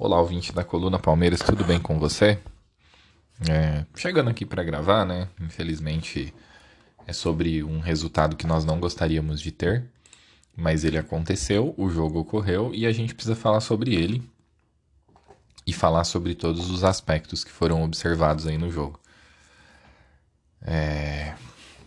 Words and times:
Olá, 0.00 0.20
ouvinte 0.20 0.52
da 0.52 0.62
Coluna 0.62 0.96
Palmeiras, 0.96 1.40
tudo 1.40 1.64
bem 1.64 1.80
com 1.80 1.98
você? 1.98 2.38
É, 3.50 3.84
chegando 3.96 4.30
aqui 4.30 4.46
para 4.46 4.62
gravar, 4.62 5.04
né? 5.04 5.28
Infelizmente 5.40 6.32
é 7.04 7.12
sobre 7.12 7.64
um 7.64 7.80
resultado 7.80 8.36
que 8.36 8.46
nós 8.46 8.64
não 8.64 8.78
gostaríamos 8.78 9.40
de 9.40 9.50
ter, 9.50 9.90
mas 10.56 10.84
ele 10.84 10.96
aconteceu, 10.96 11.74
o 11.76 11.90
jogo 11.90 12.20
ocorreu 12.20 12.72
e 12.72 12.86
a 12.86 12.92
gente 12.92 13.12
precisa 13.12 13.34
falar 13.34 13.58
sobre 13.58 13.92
ele 13.92 14.22
e 15.66 15.72
falar 15.72 16.04
sobre 16.04 16.36
todos 16.36 16.70
os 16.70 16.84
aspectos 16.84 17.42
que 17.42 17.50
foram 17.50 17.82
observados 17.82 18.46
aí 18.46 18.56
no 18.56 18.70
jogo. 18.70 19.00
É, 20.62 21.34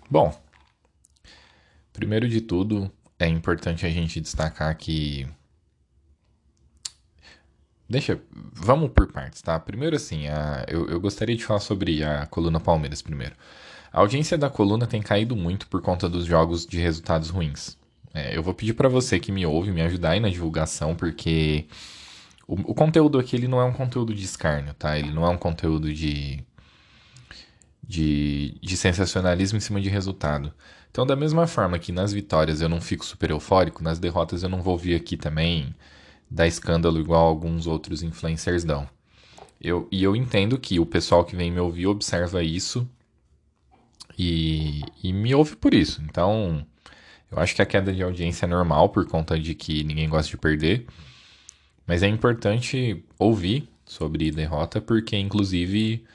Bom, 0.09 0.37
primeiro 1.93 2.27
de 2.27 2.41
tudo, 2.41 2.91
é 3.17 3.25
importante 3.25 3.85
a 3.85 3.89
gente 3.89 4.19
destacar 4.19 4.75
que 4.75 5.25
Deixa, 7.91 8.17
vamos 8.53 8.89
por 8.91 9.11
partes, 9.11 9.41
tá? 9.41 9.59
Primeiro, 9.59 9.97
assim, 9.97 10.25
a, 10.29 10.63
eu, 10.69 10.87
eu 10.87 10.97
gostaria 10.97 11.35
de 11.35 11.43
falar 11.43 11.59
sobre 11.59 12.01
a 12.01 12.25
coluna 12.25 12.57
Palmeiras 12.57 13.01
primeiro. 13.01 13.35
A 13.91 13.99
audiência 13.99 14.37
da 14.37 14.49
coluna 14.49 14.87
tem 14.87 15.01
caído 15.01 15.35
muito 15.35 15.67
por 15.67 15.81
conta 15.81 16.07
dos 16.07 16.23
jogos 16.23 16.65
de 16.65 16.79
resultados 16.79 17.29
ruins. 17.29 17.77
É, 18.13 18.37
eu 18.37 18.41
vou 18.41 18.53
pedir 18.53 18.75
para 18.75 18.87
você 18.87 19.19
que 19.19 19.29
me 19.29 19.45
ouve 19.45 19.73
me 19.73 19.81
ajudar 19.81 20.11
aí 20.11 20.21
na 20.21 20.29
divulgação, 20.29 20.95
porque 20.95 21.65
o, 22.47 22.53
o 22.71 22.73
conteúdo 22.73 23.19
aqui 23.19 23.35
ele 23.35 23.49
não 23.49 23.59
é 23.59 23.65
um 23.65 23.73
conteúdo 23.73 24.13
de 24.13 24.23
escárnio, 24.23 24.73
tá? 24.73 24.97
Ele 24.97 25.11
não 25.11 25.25
é 25.25 25.29
um 25.29 25.37
conteúdo 25.37 25.93
de, 25.93 26.41
de, 27.83 28.57
de 28.61 28.77
sensacionalismo 28.77 29.57
em 29.57 29.61
cima 29.61 29.81
de 29.81 29.89
resultado. 29.89 30.53
Então, 30.89 31.05
da 31.05 31.17
mesma 31.17 31.45
forma 31.45 31.77
que 31.77 31.91
nas 31.91 32.13
vitórias 32.13 32.61
eu 32.61 32.69
não 32.69 32.79
fico 32.79 33.05
super 33.05 33.31
eufórico, 33.31 33.83
nas 33.83 33.99
derrotas 33.99 34.43
eu 34.43 34.49
não 34.49 34.61
vou 34.61 34.77
vir 34.77 34.95
aqui 34.95 35.17
também 35.17 35.75
dar 36.31 36.47
escândalo 36.47 36.99
igual 36.99 37.27
alguns 37.27 37.67
outros 37.67 38.01
influencers 38.01 38.63
dão. 38.63 38.87
Eu, 39.59 39.87
e 39.91 40.01
eu 40.01 40.15
entendo 40.15 40.57
que 40.57 40.79
o 40.79 40.85
pessoal 40.85 41.25
que 41.25 41.35
vem 41.35 41.51
me 41.51 41.59
ouvir 41.59 41.87
observa 41.87 42.41
isso 42.41 42.89
e, 44.17 44.81
e 45.03 45.11
me 45.11 45.35
ouve 45.35 45.55
por 45.57 45.73
isso. 45.73 46.01
Então, 46.03 46.65
eu 47.29 47.37
acho 47.37 47.53
que 47.53 47.61
a 47.61 47.65
queda 47.65 47.93
de 47.93 48.01
audiência 48.01 48.45
é 48.45 48.49
normal 48.49 48.89
por 48.89 49.05
conta 49.07 49.37
de 49.37 49.53
que 49.53 49.83
ninguém 49.83 50.09
gosta 50.09 50.31
de 50.31 50.37
perder. 50.37 50.87
Mas 51.85 52.01
é 52.01 52.07
importante 52.07 53.03
ouvir 53.19 53.67
sobre 53.85 54.31
derrota, 54.31 54.79
porque 54.79 55.17
inclusive 55.17 56.05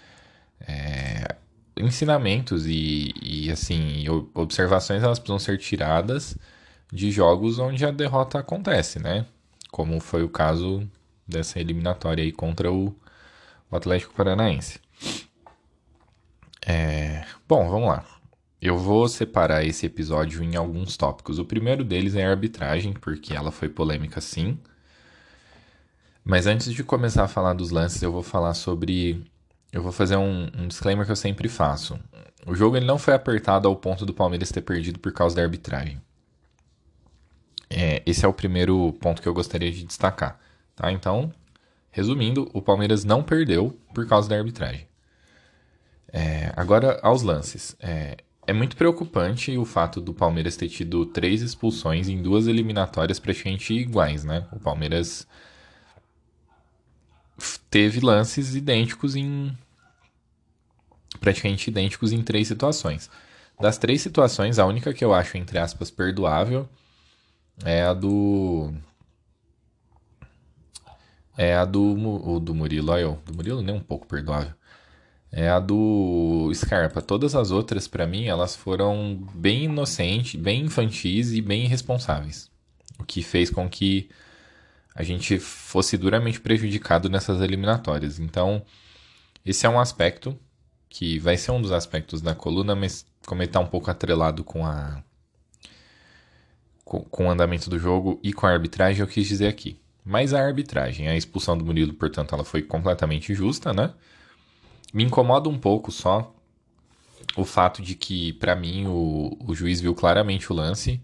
é, 0.61 1.37
ensinamentos 1.77 2.67
e, 2.67 3.13
e 3.23 3.51
assim 3.51 4.05
observações 4.35 5.03
elas 5.03 5.19
precisam 5.19 5.39
ser 5.39 5.59
tiradas 5.59 6.37
de 6.91 7.11
jogos 7.11 7.59
onde 7.59 7.85
a 7.85 7.91
derrota 7.91 8.39
acontece, 8.39 8.99
né? 8.99 9.27
Como 9.71 10.01
foi 10.01 10.23
o 10.23 10.29
caso 10.29 10.89
dessa 11.27 11.61
eliminatória 11.61 12.23
aí 12.23 12.33
contra 12.33 12.73
o, 12.73 12.95
o 13.71 13.77
Atlético 13.77 14.15
Paranaense. 14.15 14.81
É, 16.67 17.25
bom, 17.49 17.69
vamos 17.69 17.89
lá. 17.89 18.05
Eu 18.61 18.77
vou 18.79 19.09
separar 19.09 19.65
esse 19.65 19.87
episódio 19.87 20.43
em 20.43 20.57
alguns 20.57 20.97
tópicos. 20.97 21.39
O 21.39 21.45
primeiro 21.45 21.85
deles 21.85 22.15
é 22.15 22.27
a 22.27 22.31
arbitragem, 22.31 22.93
porque 22.95 23.35
ela 23.35 23.53
foi 23.53 23.69
polêmica 23.69 24.21
sim. 24.21 24.59
Mas 26.25 26.47
antes 26.47 26.73
de 26.73 26.83
começar 26.83 27.23
a 27.23 27.29
falar 27.29 27.53
dos 27.53 27.71
lances, 27.71 28.03
eu 28.03 28.11
vou 28.11 28.23
falar 28.23 28.55
sobre. 28.55 29.25
Eu 29.73 29.83
vou 29.83 29.93
fazer 29.93 30.17
um, 30.17 30.49
um 30.59 30.67
disclaimer 30.67 31.07
que 31.07 31.13
eu 31.13 31.17
sempre 31.17 31.49
faço. 31.49 31.99
O 32.47 32.55
jogo 32.55 32.77
ele 32.77 32.87
não 32.87 32.99
foi 32.99 33.15
apertado 33.15 33.69
ao 33.69 33.77
ponto 33.77 34.05
do 34.05 34.15
Palmeiras 34.15 34.51
ter 34.51 34.63
perdido 34.63 34.99
por 34.99 35.13
causa 35.13 35.37
da 35.37 35.43
arbitragem. 35.43 36.01
É, 37.69 38.03
esse 38.07 38.25
é 38.25 38.29
o 38.29 38.33
primeiro 38.33 38.93
ponto 39.01 39.21
que 39.21 39.29
eu 39.29 39.35
gostaria 39.35 39.71
de 39.71 39.85
destacar. 39.85 40.39
Tá? 40.75 40.93
Então, 40.93 41.33
resumindo, 41.91 42.51
o 42.53 42.63
Palmeiras 42.63 43.05
não 43.05 43.23
perdeu 43.23 43.77
por 43.95 44.07
causa 44.07 44.29
da 44.29 44.37
arbitragem. 44.37 44.87
É, 46.13 46.53
agora, 46.57 47.01
aos 47.03 47.23
lances. 47.23 47.77
É, 47.81 48.19
é, 48.47 48.53
muito 48.53 48.77
preocupante 48.77 49.57
o 49.59 49.65
fato 49.65 50.01
do 50.01 50.15
Palmeiras 50.15 50.57
ter 50.57 50.69
tido 50.69 51.05
três 51.07 51.43
expulsões 51.43 52.09
em 52.09 52.23
duas 52.23 52.47
eliminatórias 52.47 53.19
praticamente 53.19 53.75
iguais. 53.75 54.25
Né? 54.25 54.47
O 54.53 54.61
Palmeiras 54.61 55.27
teve 57.71 58.01
lances 58.01 58.55
idênticos 58.55 59.17
em. 59.17 59.57
praticamente 61.21 61.71
idênticos 61.71 62.13
em 62.13 62.23
três 62.23 62.47
situações. 62.47 63.11
Das 63.59 63.79
três 63.79 64.03
situações, 64.03 64.59
a 64.59 64.67
única 64.67 64.93
que 64.93 65.05
eu 65.05 65.15
acho, 65.15 65.37
entre 65.39 65.59
aspas, 65.59 65.91
perdoável 65.91 66.69
é 67.65 67.83
a 67.83 67.95
do. 67.95 68.75
É 71.37 71.55
a 71.55 71.65
do, 71.65 71.83
o 72.29 72.41
do 72.41 72.55
Murilo, 72.55 72.93
olha 72.93 73.01
eu, 73.03 73.19
do 73.27 73.35
Murilo 73.35 73.63
nem 73.63 73.75
um 73.75 73.81
pouco 73.81 74.07
perdoável. 74.07 74.55
É 75.31 75.51
a 75.51 75.61
do 75.61 76.51
Scarpa. 76.55 77.03
Todas 77.03 77.35
as 77.35 77.51
outras, 77.51 77.87
para 77.87 78.07
mim, 78.07 78.25
elas 78.25 78.57
foram 78.57 79.23
bem 79.35 79.65
inocentes, 79.65 80.41
bem 80.41 80.63
infantis 80.65 81.33
e 81.33 81.43
bem 81.43 81.65
irresponsáveis. 81.65 82.51
O 82.99 83.05
que 83.05 83.23
fez 83.23 83.51
com 83.51 83.69
que 83.69 84.09
a 84.95 85.03
gente 85.03 85.39
fosse 85.39 85.99
duramente 85.99 86.41
prejudicado 86.41 87.11
nessas 87.11 87.43
eliminatórias. 87.43 88.19
Então, 88.19 88.65
esse 89.45 89.67
é 89.67 89.69
um 89.69 89.79
aspecto 89.79 90.39
que 90.89 91.19
vai 91.19 91.37
ser 91.37 91.51
um 91.51 91.61
dos 91.61 91.73
aspectos 91.73 92.23
da 92.23 92.35
coluna, 92.35 92.75
mas 92.75 93.05
como 93.27 93.43
ele 93.43 93.51
está 93.51 93.61
um 93.61 93.67
pouco 93.67 93.91
atrelado 93.91 94.43
com 94.43 94.65
a 94.67 95.03
com, 96.87 97.01
com 97.01 97.27
o 97.27 97.31
andamento 97.31 97.69
do 97.69 97.81
jogo 97.81 98.21
e 98.23 98.33
com 98.33 98.47
a 98.47 98.51
arbitragem, 98.51 99.01
eu 99.01 99.09
quis 99.09 99.27
dizer 99.27 99.49
aqui. 99.49 99.77
Mas 100.05 100.33
a 100.33 100.41
arbitragem, 100.41 101.09
a 101.09 101.17
expulsão 101.17 101.59
do 101.59 101.65
Murilo, 101.65 101.93
portanto, 101.93 102.33
ela 102.33 102.45
foi 102.45 102.63
completamente 102.63 103.35
justa, 103.35 103.73
né? 103.73 103.93
Me 104.95 105.03
incomoda 105.03 105.49
um 105.49 105.59
pouco 105.59 105.91
só 105.91 106.33
o 107.37 107.45
fato 107.45 107.83
de 107.83 107.97
que, 107.97 108.35
para 108.35 108.55
mim, 108.55 108.87
o, 108.87 109.37
o 109.45 109.53
juiz 109.53 109.81
viu 109.81 109.97
claramente 109.97 110.53
o 110.53 110.55
lance 110.55 111.01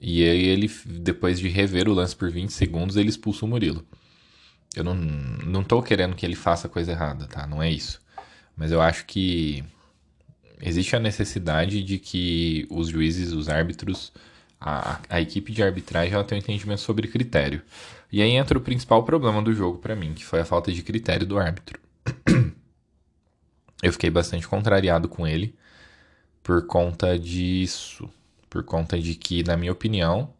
e 0.00 0.22
aí 0.22 0.44
ele, 0.44 0.70
depois 0.86 1.40
de 1.40 1.48
rever 1.48 1.88
o 1.88 1.92
lance 1.92 2.14
por 2.14 2.30
20 2.30 2.50
segundos, 2.50 2.96
ele 2.96 3.08
expulsa 3.08 3.44
o 3.44 3.48
Murilo. 3.48 3.84
Eu 4.76 4.84
não, 4.84 4.94
não 4.94 5.64
tô 5.64 5.82
querendo 5.82 6.14
que 6.14 6.24
ele 6.24 6.36
faça 6.36 6.68
coisa 6.68 6.92
errada, 6.92 7.26
tá? 7.26 7.48
Não 7.48 7.60
é 7.60 7.68
isso. 7.68 8.00
Mas 8.56 8.70
eu 8.70 8.80
acho 8.80 9.06
que 9.06 9.64
existe 10.60 10.94
a 10.94 11.00
necessidade 11.00 11.82
de 11.82 11.98
que 11.98 12.64
os 12.70 12.88
juízes, 12.88 13.32
os 13.32 13.48
árbitros, 13.48 14.12
a, 14.64 14.98
a 15.10 15.20
equipe 15.20 15.52
de 15.52 15.62
arbitragem 15.62 16.14
ela 16.14 16.24
tem 16.24 16.38
um 16.38 16.40
entendimento 16.40 16.80
sobre 16.80 17.06
critério. 17.06 17.60
E 18.10 18.22
aí 18.22 18.30
entra 18.30 18.56
o 18.56 18.62
principal 18.62 19.02
problema 19.02 19.42
do 19.42 19.52
jogo 19.52 19.78
para 19.78 19.94
mim, 19.94 20.14
que 20.14 20.24
foi 20.24 20.40
a 20.40 20.44
falta 20.44 20.72
de 20.72 20.82
critério 20.82 21.26
do 21.26 21.38
árbitro. 21.38 21.78
Eu 23.82 23.92
fiquei 23.92 24.08
bastante 24.08 24.48
contrariado 24.48 25.06
com 25.06 25.26
ele 25.26 25.54
por 26.42 26.66
conta 26.66 27.18
disso. 27.18 28.08
Por 28.48 28.64
conta 28.64 28.98
de 28.98 29.14
que, 29.14 29.42
na 29.42 29.56
minha 29.56 29.72
opinião, 29.72 30.32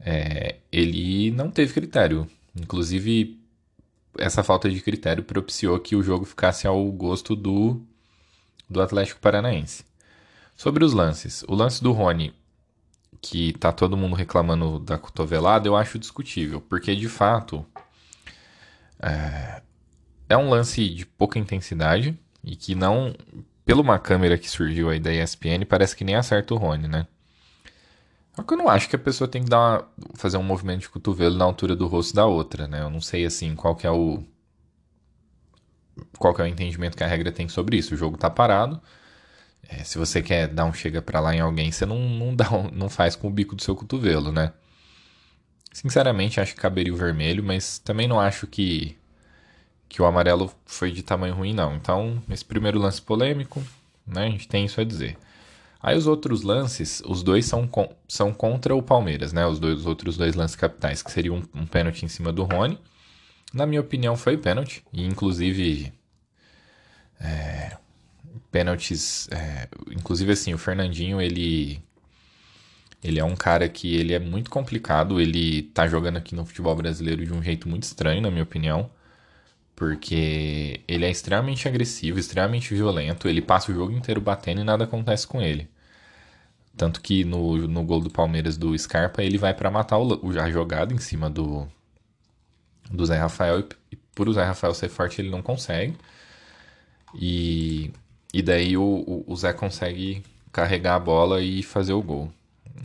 é, 0.00 0.56
ele 0.72 1.30
não 1.30 1.50
teve 1.50 1.72
critério. 1.72 2.26
Inclusive, 2.56 3.38
essa 4.18 4.42
falta 4.42 4.68
de 4.68 4.80
critério 4.80 5.22
propiciou 5.22 5.78
que 5.78 5.94
o 5.94 6.02
jogo 6.02 6.24
ficasse 6.24 6.66
ao 6.66 6.82
gosto 6.90 7.36
do, 7.36 7.80
do 8.68 8.80
Atlético 8.80 9.20
Paranaense. 9.20 9.84
Sobre 10.56 10.84
os 10.84 10.92
lances, 10.92 11.44
o 11.46 11.54
lance 11.54 11.82
do 11.82 11.92
Rony 11.92 12.34
que 13.20 13.52
tá 13.54 13.72
todo 13.72 13.96
mundo 13.96 14.16
reclamando 14.16 14.78
da 14.78 14.98
cotovelada, 14.98 15.68
eu 15.68 15.76
acho 15.76 15.98
discutível, 15.98 16.60
porque 16.60 16.96
de 16.96 17.08
fato 17.08 17.64
é, 19.00 19.62
é 20.28 20.36
um 20.36 20.48
lance 20.48 20.88
de 20.88 21.04
pouca 21.04 21.38
intensidade 21.38 22.18
e 22.42 22.56
que 22.56 22.74
não, 22.74 23.14
pela 23.64 23.82
uma 23.82 23.98
câmera 23.98 24.38
que 24.38 24.48
surgiu 24.48 24.88
aí 24.88 24.98
da 24.98 25.12
ESPN, 25.12 25.64
parece 25.68 25.94
que 25.94 26.04
nem 26.04 26.14
acerta 26.14 26.54
o 26.54 26.56
Rony, 26.56 26.88
né? 26.88 27.06
Só 28.34 28.42
que 28.42 28.54
eu 28.54 28.58
não 28.58 28.68
acho 28.68 28.88
que 28.88 28.96
a 28.96 28.98
pessoa 28.98 29.28
tem 29.28 29.42
que 29.42 29.50
dar 29.50 29.58
uma, 29.58 29.88
fazer 30.14 30.36
um 30.38 30.42
movimento 30.42 30.80
de 30.80 30.88
cotovelo 30.88 31.36
na 31.36 31.44
altura 31.44 31.76
do 31.76 31.86
rosto 31.86 32.14
da 32.14 32.26
outra, 32.26 32.66
né? 32.66 32.80
Eu 32.80 32.90
não 32.90 33.00
sei 33.00 33.26
assim 33.26 33.54
qual 33.54 33.74
que 33.76 33.86
é 33.86 33.90
o 33.90 34.22
qual 36.18 36.32
que 36.34 36.40
é 36.40 36.44
o 36.44 36.48
entendimento 36.48 36.96
que 36.96 37.04
a 37.04 37.06
regra 37.06 37.30
tem 37.30 37.48
sobre 37.48 37.76
isso. 37.76 37.94
O 37.94 37.98
jogo 37.98 38.16
tá 38.16 38.30
parado. 38.30 38.80
É, 39.70 39.84
se 39.84 39.98
você 39.98 40.20
quer 40.20 40.48
dar 40.48 40.64
um 40.64 40.72
chega 40.72 41.00
para 41.00 41.20
lá 41.20 41.34
em 41.34 41.40
alguém, 41.40 41.70
você 41.70 41.86
não, 41.86 41.98
não, 41.98 42.34
dá 42.34 42.46
não 42.72 42.88
faz 42.88 43.14
com 43.14 43.28
o 43.28 43.30
bico 43.30 43.54
do 43.54 43.62
seu 43.62 43.76
cotovelo, 43.76 44.32
né? 44.32 44.52
Sinceramente, 45.72 46.40
acho 46.40 46.54
que 46.54 46.60
caberia 46.60 46.92
o 46.92 46.96
vermelho, 46.96 47.44
mas 47.44 47.78
também 47.78 48.08
não 48.08 48.18
acho 48.18 48.46
que, 48.48 48.98
que 49.88 50.02
o 50.02 50.04
amarelo 50.04 50.52
foi 50.66 50.90
de 50.90 51.02
tamanho 51.02 51.34
ruim, 51.34 51.54
não. 51.54 51.76
Então, 51.76 52.20
esse 52.28 52.44
primeiro 52.44 52.80
lance 52.80 53.00
polêmico, 53.00 53.62
né? 54.04 54.26
A 54.26 54.30
gente 54.30 54.48
tem 54.48 54.64
isso 54.64 54.80
a 54.80 54.84
dizer. 54.84 55.16
Aí 55.80 55.96
os 55.96 56.08
outros 56.08 56.42
lances, 56.42 57.00
os 57.06 57.22
dois 57.22 57.46
são, 57.46 57.70
são 58.08 58.34
contra 58.34 58.74
o 58.74 58.82
Palmeiras, 58.82 59.32
né? 59.32 59.46
Os, 59.46 59.60
dois, 59.60 59.80
os 59.80 59.86
outros 59.86 60.16
dois 60.16 60.34
lances 60.34 60.56
capitais, 60.56 61.02
que 61.02 61.12
seria 61.12 61.32
um, 61.32 61.42
um 61.54 61.66
pênalti 61.66 62.04
em 62.04 62.08
cima 62.08 62.32
do 62.32 62.42
Rony. 62.42 62.78
Na 63.54 63.66
minha 63.66 63.80
opinião, 63.80 64.16
foi 64.16 64.36
pênalti. 64.36 64.84
E 64.92 65.04
inclusive. 65.06 65.92
É, 67.20 67.76
pênaltis. 68.50 69.28
É, 69.30 69.68
inclusive, 69.90 70.32
assim, 70.32 70.54
o 70.54 70.58
Fernandinho, 70.58 71.20
ele. 71.20 71.82
Ele 73.02 73.18
é 73.18 73.24
um 73.24 73.34
cara 73.36 73.68
que 73.68 73.96
ele 73.96 74.12
é 74.12 74.18
muito 74.18 74.50
complicado. 74.50 75.20
Ele 75.20 75.62
tá 75.62 75.86
jogando 75.88 76.18
aqui 76.18 76.34
no 76.34 76.44
futebol 76.44 76.76
brasileiro 76.76 77.24
de 77.24 77.32
um 77.32 77.42
jeito 77.42 77.68
muito 77.68 77.84
estranho, 77.84 78.20
na 78.20 78.30
minha 78.30 78.42
opinião. 78.42 78.90
Porque 79.74 80.82
ele 80.86 81.06
é 81.06 81.10
extremamente 81.10 81.66
agressivo, 81.68 82.18
extremamente 82.18 82.74
violento. 82.74 83.28
Ele 83.28 83.40
passa 83.42 83.72
o 83.72 83.74
jogo 83.74 83.92
inteiro 83.92 84.20
batendo 84.20 84.60
e 84.60 84.64
nada 84.64 84.84
acontece 84.84 85.26
com 85.26 85.40
ele. 85.40 85.68
Tanto 86.76 87.00
que 87.00 87.24
no, 87.24 87.56
no 87.68 87.84
gol 87.84 88.00
do 88.00 88.10
Palmeiras 88.10 88.56
do 88.56 88.76
Scarpa, 88.78 89.22
ele 89.22 89.38
vai 89.38 89.54
para 89.54 89.70
matar 89.70 89.98
o, 89.98 90.20
a 90.40 90.50
jogada 90.50 90.94
em 90.94 90.98
cima 90.98 91.30
do, 91.30 91.66
do 92.90 93.04
Zé 93.06 93.18
Rafael. 93.18 93.66
E 93.92 93.96
por 94.14 94.28
o 94.28 94.32
Zé 94.32 94.44
Rafael 94.44 94.74
ser 94.74 94.88
forte, 94.88 95.20
ele 95.20 95.30
não 95.30 95.42
consegue. 95.42 95.96
E, 97.14 97.92
e 98.32 98.42
daí 98.42 98.76
o, 98.76 98.82
o, 98.82 99.24
o 99.26 99.36
Zé 99.36 99.52
consegue 99.52 100.22
carregar 100.52 100.96
a 100.96 101.00
bola 101.00 101.40
e 101.40 101.62
fazer 101.62 101.92
o 101.92 102.02
gol. 102.02 102.30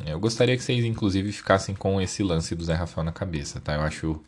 Eu 0.06 0.20
gostaria 0.20 0.58
que 0.58 0.64
vocês, 0.64 0.84
inclusive, 0.84 1.32
ficassem 1.32 1.74
com 1.74 2.02
esse 2.02 2.24
lance 2.24 2.54
do 2.56 2.64
Zé 2.64 2.74
Rafael 2.74 3.06
na 3.06 3.12
cabeça, 3.12 3.60
tá? 3.60 3.76
Eu 3.76 3.82
acho 3.82 4.22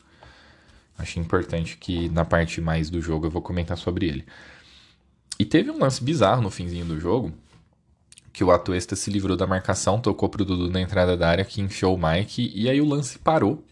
Acho 0.98 1.20
importante 1.20 1.78
que 1.78 2.10
na 2.10 2.26
parte 2.26 2.60
mais 2.60 2.90
do 2.90 3.00
jogo 3.00 3.28
eu 3.28 3.32
vou 3.32 3.42
comentar 3.42 3.78
sobre 3.78 4.08
ele. 4.08 4.26
E 5.40 5.46
teve 5.46 5.70
um 5.70 5.78
lance 5.78 6.04
bizarro 6.04 6.42
no 6.42 6.50
finzinho 6.50 6.86
do 6.86 7.00
jogo, 7.00 7.32
que 8.34 8.44
o 8.44 8.52
Atuesta 8.52 8.96
se 8.96 9.12
livrou 9.12 9.38
da 9.38 9.46
marcação, 9.46 10.02
tocou 10.02 10.28
pro 10.28 10.44
Dudu 10.44 10.70
na 10.70 10.82
entrada 10.82 11.16
da 11.16 11.30
área, 11.30 11.46
que 11.46 11.62
enfiou 11.62 11.96
o 11.96 12.00
Mike, 12.00 12.52
e 12.56 12.68
aí 12.68 12.82
o 12.82 12.86
lance 12.88 13.20
parou. 13.20 13.64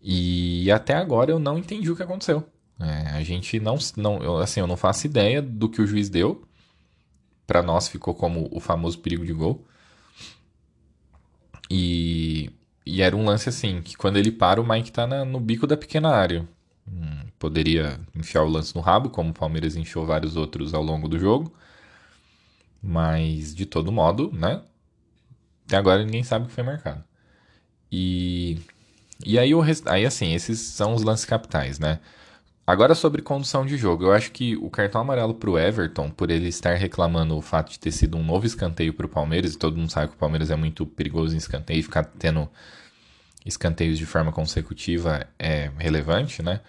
E 0.00 0.70
até 0.70 0.94
agora 0.94 1.32
eu 1.32 1.38
não 1.38 1.58
entendi 1.58 1.90
o 1.90 1.96
que 1.96 2.02
aconteceu. 2.02 2.46
É, 2.80 3.10
a 3.10 3.22
gente 3.22 3.60
não, 3.60 3.76
não, 3.96 4.38
assim, 4.38 4.60
eu 4.60 4.66
não 4.66 4.76
faço 4.76 5.06
ideia 5.06 5.40
do 5.40 5.68
que 5.68 5.80
o 5.80 5.86
juiz 5.86 6.08
deu. 6.08 6.46
Para 7.46 7.62
nós 7.62 7.88
ficou 7.88 8.14
como 8.14 8.48
o 8.50 8.60
famoso 8.60 8.98
perigo 8.98 9.24
de 9.24 9.32
gol. 9.32 9.64
E 11.70 12.50
e 12.86 13.00
era 13.00 13.16
um 13.16 13.24
lance 13.24 13.48
assim, 13.48 13.80
que 13.80 13.96
quando 13.96 14.18
ele 14.18 14.30
para, 14.30 14.60
o 14.60 14.68
Mike 14.68 14.92
tá 14.92 15.06
na, 15.06 15.24
no 15.24 15.40
bico 15.40 15.66
da 15.66 15.76
pequena 15.76 16.10
área. 16.10 16.46
Hum, 16.86 17.24
poderia 17.38 17.98
enfiar 18.14 18.42
o 18.42 18.48
lance 18.48 18.74
no 18.74 18.82
rabo, 18.82 19.08
como 19.08 19.30
o 19.30 19.34
Palmeiras 19.34 19.74
enfiou 19.76 20.04
vários 20.04 20.36
outros 20.36 20.74
ao 20.74 20.82
longo 20.82 21.08
do 21.08 21.18
jogo. 21.18 21.52
Mas, 22.82 23.54
de 23.54 23.64
todo 23.64 23.90
modo, 23.90 24.30
né? 24.32 24.62
Até 25.66 25.76
agora 25.76 26.04
ninguém 26.04 26.22
sabe 26.22 26.44
o 26.44 26.48
que 26.48 26.54
foi 26.54 26.64
marcado. 26.64 27.02
E, 27.90 28.58
e 29.24 29.38
aí, 29.38 29.54
o 29.54 29.62
aí, 29.86 30.04
assim, 30.04 30.34
esses 30.34 30.60
são 30.60 30.94
os 30.94 31.02
lances 31.02 31.24
capitais, 31.24 31.78
né? 31.78 32.00
Agora 32.66 32.94
sobre 32.94 33.20
condução 33.20 33.66
de 33.66 33.76
jogo, 33.76 34.04
eu 34.04 34.12
acho 34.12 34.32
que 34.32 34.56
o 34.56 34.70
cartão 34.70 35.00
amarelo 35.00 35.34
pro 35.34 35.58
Everton, 35.58 36.10
por 36.10 36.30
ele 36.30 36.48
estar 36.48 36.74
reclamando 36.76 37.36
o 37.36 37.42
fato 37.42 37.70
de 37.70 37.78
ter 37.78 37.92
sido 37.92 38.16
um 38.16 38.24
novo 38.24 38.46
escanteio 38.46 38.94
pro 38.94 39.08
Palmeiras, 39.08 39.52
e 39.52 39.58
todo 39.58 39.76
mundo 39.76 39.92
sabe 39.92 40.08
que 40.08 40.14
o 40.14 40.18
Palmeiras 40.18 40.50
é 40.50 40.56
muito 40.56 40.86
perigoso 40.86 41.34
em 41.34 41.38
escanteio, 41.38 41.82
ficar 41.82 42.04
tendo 42.18 42.48
escanteios 43.44 43.98
de 43.98 44.06
forma 44.06 44.32
consecutiva 44.32 45.26
é 45.38 45.70
relevante, 45.78 46.42
né? 46.42 46.60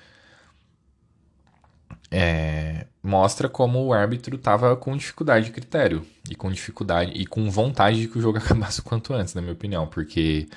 É, 2.11 2.85
mostra 3.01 3.47
como 3.49 3.83
o 3.85 3.93
árbitro 3.93 4.35
estava 4.35 4.75
com 4.75 4.95
dificuldade 4.95 5.45
de 5.45 5.51
critério 5.51 6.05
e 6.29 6.35
com 6.35 6.51
dificuldade 6.51 7.11
e 7.11 7.25
com 7.25 7.49
vontade 7.49 8.01
de 8.01 8.07
que 8.07 8.17
o 8.17 8.21
jogo 8.21 8.37
acabasse 8.39 8.81
o 8.81 8.83
quanto 8.83 9.13
antes, 9.13 9.33
na 9.33 9.41
minha 9.41 9.53
opinião, 9.53 9.87
porque 9.87 10.47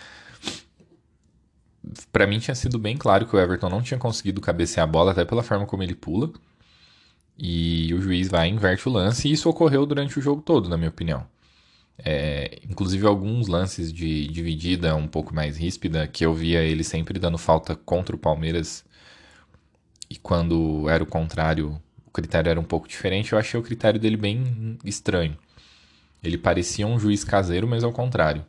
para 2.13 2.27
mim 2.27 2.39
tinha 2.39 2.55
sido 2.55 2.79
bem 2.79 2.97
claro 2.97 3.27
que 3.27 3.35
o 3.37 3.39
Everton 3.41 3.69
não 3.69 3.83
tinha 3.83 3.99
conseguido 3.99 4.41
cabecear 4.41 4.85
a 4.85 4.91
bola, 4.91 5.13
até 5.13 5.25
pela 5.25 5.43
forma 5.43 5.67
como 5.67 5.83
ele 5.83 5.95
pula. 5.95 6.31
E 7.39 7.93
o 7.95 8.01
juiz 8.01 8.29
vai 8.29 8.49
e 8.49 8.53
inverte 8.53 8.89
o 8.89 8.93
lance, 8.93 9.29
e 9.29 9.33
isso 9.33 9.49
ocorreu 9.49 9.87
durante 9.87 10.19
o 10.19 10.23
jogo 10.23 10.43
todo, 10.43 10.69
na 10.69 10.77
minha 10.77 10.91
opinião. 10.91 11.27
É, 11.99 12.61
inclusive 12.69 13.07
alguns 13.07 13.49
lances 13.49 13.93
de 13.93 14.29
dividida 14.29 14.95
um 14.95 15.09
pouco 15.09 15.35
mais 15.35 15.57
ríspida, 15.57 16.07
que 16.07 16.25
eu 16.25 16.35
via 16.35 16.63
ele 16.63 16.85
sempre 16.85 17.19
dando 17.19 17.39
falta 17.39 17.77
contra 17.77 18.15
o 18.15 18.19
Palmeiras, 18.19 18.85
e 20.11 20.17
quando 20.17 20.89
era 20.89 21.03
o 21.03 21.07
contrário, 21.07 21.81
o 22.07 22.11
critério 22.11 22.51
era 22.51 22.61
um 22.61 22.65
pouco 22.65 22.89
diferente, 22.89 23.33
eu 23.33 23.39
achei 23.39 23.59
o 23.59 23.63
critério 23.63 24.01
dele 24.01 24.17
bem 24.17 24.79
estranho. 24.85 25.37
Ele 26.23 26.39
parecia 26.39 26.87
um 26.87 26.99
juiz 26.99 27.25
caseiro, 27.25 27.69
mas 27.69 27.85
ao 27.85 27.93
contrário. 27.93 28.45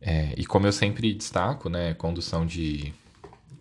É, 0.00 0.32
e 0.36 0.46
como 0.46 0.66
eu 0.66 0.72
sempre 0.72 1.12
destaco, 1.12 1.68
né, 1.68 1.94
condução 1.94 2.46
de, 2.46 2.94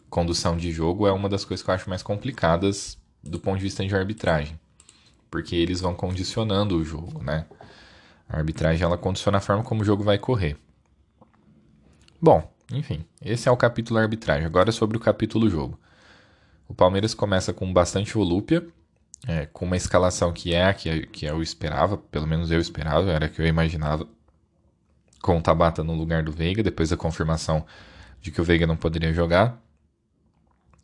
condução 0.10 0.58
de 0.58 0.72
jogo 0.72 1.08
é 1.08 1.12
uma 1.12 1.30
das 1.30 1.44
coisas 1.44 1.64
que 1.64 1.70
eu 1.70 1.76
acho 1.76 1.90
mais 1.90 2.02
complicadas 2.02 2.98
do 3.24 3.40
ponto 3.40 3.58
de 3.58 3.64
vista 3.64 3.86
de 3.86 3.96
arbitragem. 3.96 4.60
Porque 5.30 5.56
eles 5.56 5.82
vão 5.82 5.94
condicionando 5.94 6.78
o 6.78 6.84
jogo, 6.84 7.22
né? 7.22 7.46
A 8.30 8.38
arbitragem 8.38 8.84
ela 8.84 8.98
condiciona 8.98 9.38
a 9.38 9.42
forma 9.42 9.64
como 9.64 9.82
o 9.82 9.86
jogo 9.86 10.04
vai 10.04 10.18
correr. 10.18 10.58
Bom, 12.22 12.50
enfim, 12.72 13.06
esse 13.22 13.48
é 13.48 13.52
o 13.52 13.58
capítulo 13.58 14.00
arbitragem. 14.00 14.46
Agora 14.46 14.72
sobre 14.72 14.98
o 14.98 15.00
capítulo 15.00 15.50
jogo. 15.50 15.80
O 16.68 16.74
Palmeiras 16.74 17.14
começa 17.14 17.54
com 17.54 17.72
bastante 17.72 18.14
volúpia, 18.14 18.66
é, 19.28 19.46
com 19.46 19.66
uma 19.66 19.78
escalação 19.78 20.34
que 20.34 20.54
é 20.54 20.66
a 20.66 20.74
que, 20.74 21.08
que 21.08 21.26
eu 21.26 21.42
esperava, 21.42 21.98
pelo 21.98 22.28
menos 22.28 22.52
eu 22.52 22.60
esperava, 22.60 23.12
era 23.12 23.26
a 23.26 23.30
que 23.30 23.42
eu 23.42 23.48
imaginava 23.48 24.08
com 25.22 25.38
o 25.38 25.42
Tabata 25.42 25.84
no 25.84 25.94
lugar 25.94 26.24
do 26.24 26.32
Veiga, 26.32 26.64
depois 26.64 26.90
da 26.90 26.98
confirmação 26.98 27.66
de 28.22 28.32
que 28.32 28.42
o 28.42 28.44
Veiga 28.44 28.68
não 28.68 28.76
poderia 28.76 29.14
jogar. 29.14 29.62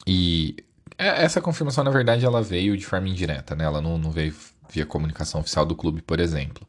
E 0.05 0.55
é, 0.97 1.23
essa 1.23 1.41
confirmação, 1.41 1.83
na 1.83 1.91
verdade, 1.91 2.25
ela 2.25 2.41
veio 2.41 2.77
de 2.77 2.85
forma 2.85 3.09
indireta, 3.09 3.55
né? 3.55 3.63
Ela 3.63 3.81
não, 3.81 3.97
não 3.97 4.11
veio 4.11 4.35
via 4.69 4.85
comunicação 4.85 5.41
oficial 5.41 5.65
do 5.65 5.75
clube, 5.75 6.01
por 6.01 6.19
exemplo. 6.19 6.65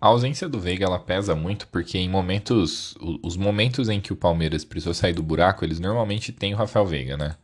A 0.00 0.08
ausência 0.08 0.48
do 0.48 0.60
Veiga 0.60 0.84
ela 0.84 0.98
pesa 0.98 1.34
muito 1.34 1.66
porque 1.68 1.96
em 1.96 2.08
momentos, 2.08 2.94
os 3.22 3.36
momentos 3.36 3.88
em 3.88 4.00
que 4.00 4.12
o 4.12 4.16
Palmeiras 4.16 4.64
precisou 4.64 4.92
sair 4.92 5.14
do 5.14 5.22
buraco, 5.22 5.64
eles 5.64 5.80
normalmente 5.80 6.30
têm 6.30 6.52
o 6.52 6.56
Rafael 6.56 6.84
Veiga, 6.84 7.16
né? 7.16 7.36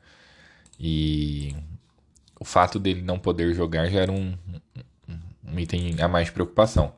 E 0.78 1.54
o 2.38 2.44
fato 2.44 2.78
dele 2.78 3.02
não 3.02 3.18
poder 3.18 3.54
jogar 3.54 3.88
já 3.88 4.00
era 4.00 4.12
um, 4.12 4.36
um 5.44 5.58
item 5.58 6.00
a 6.02 6.08
mais 6.08 6.26
de 6.26 6.32
preocupação. 6.32 6.92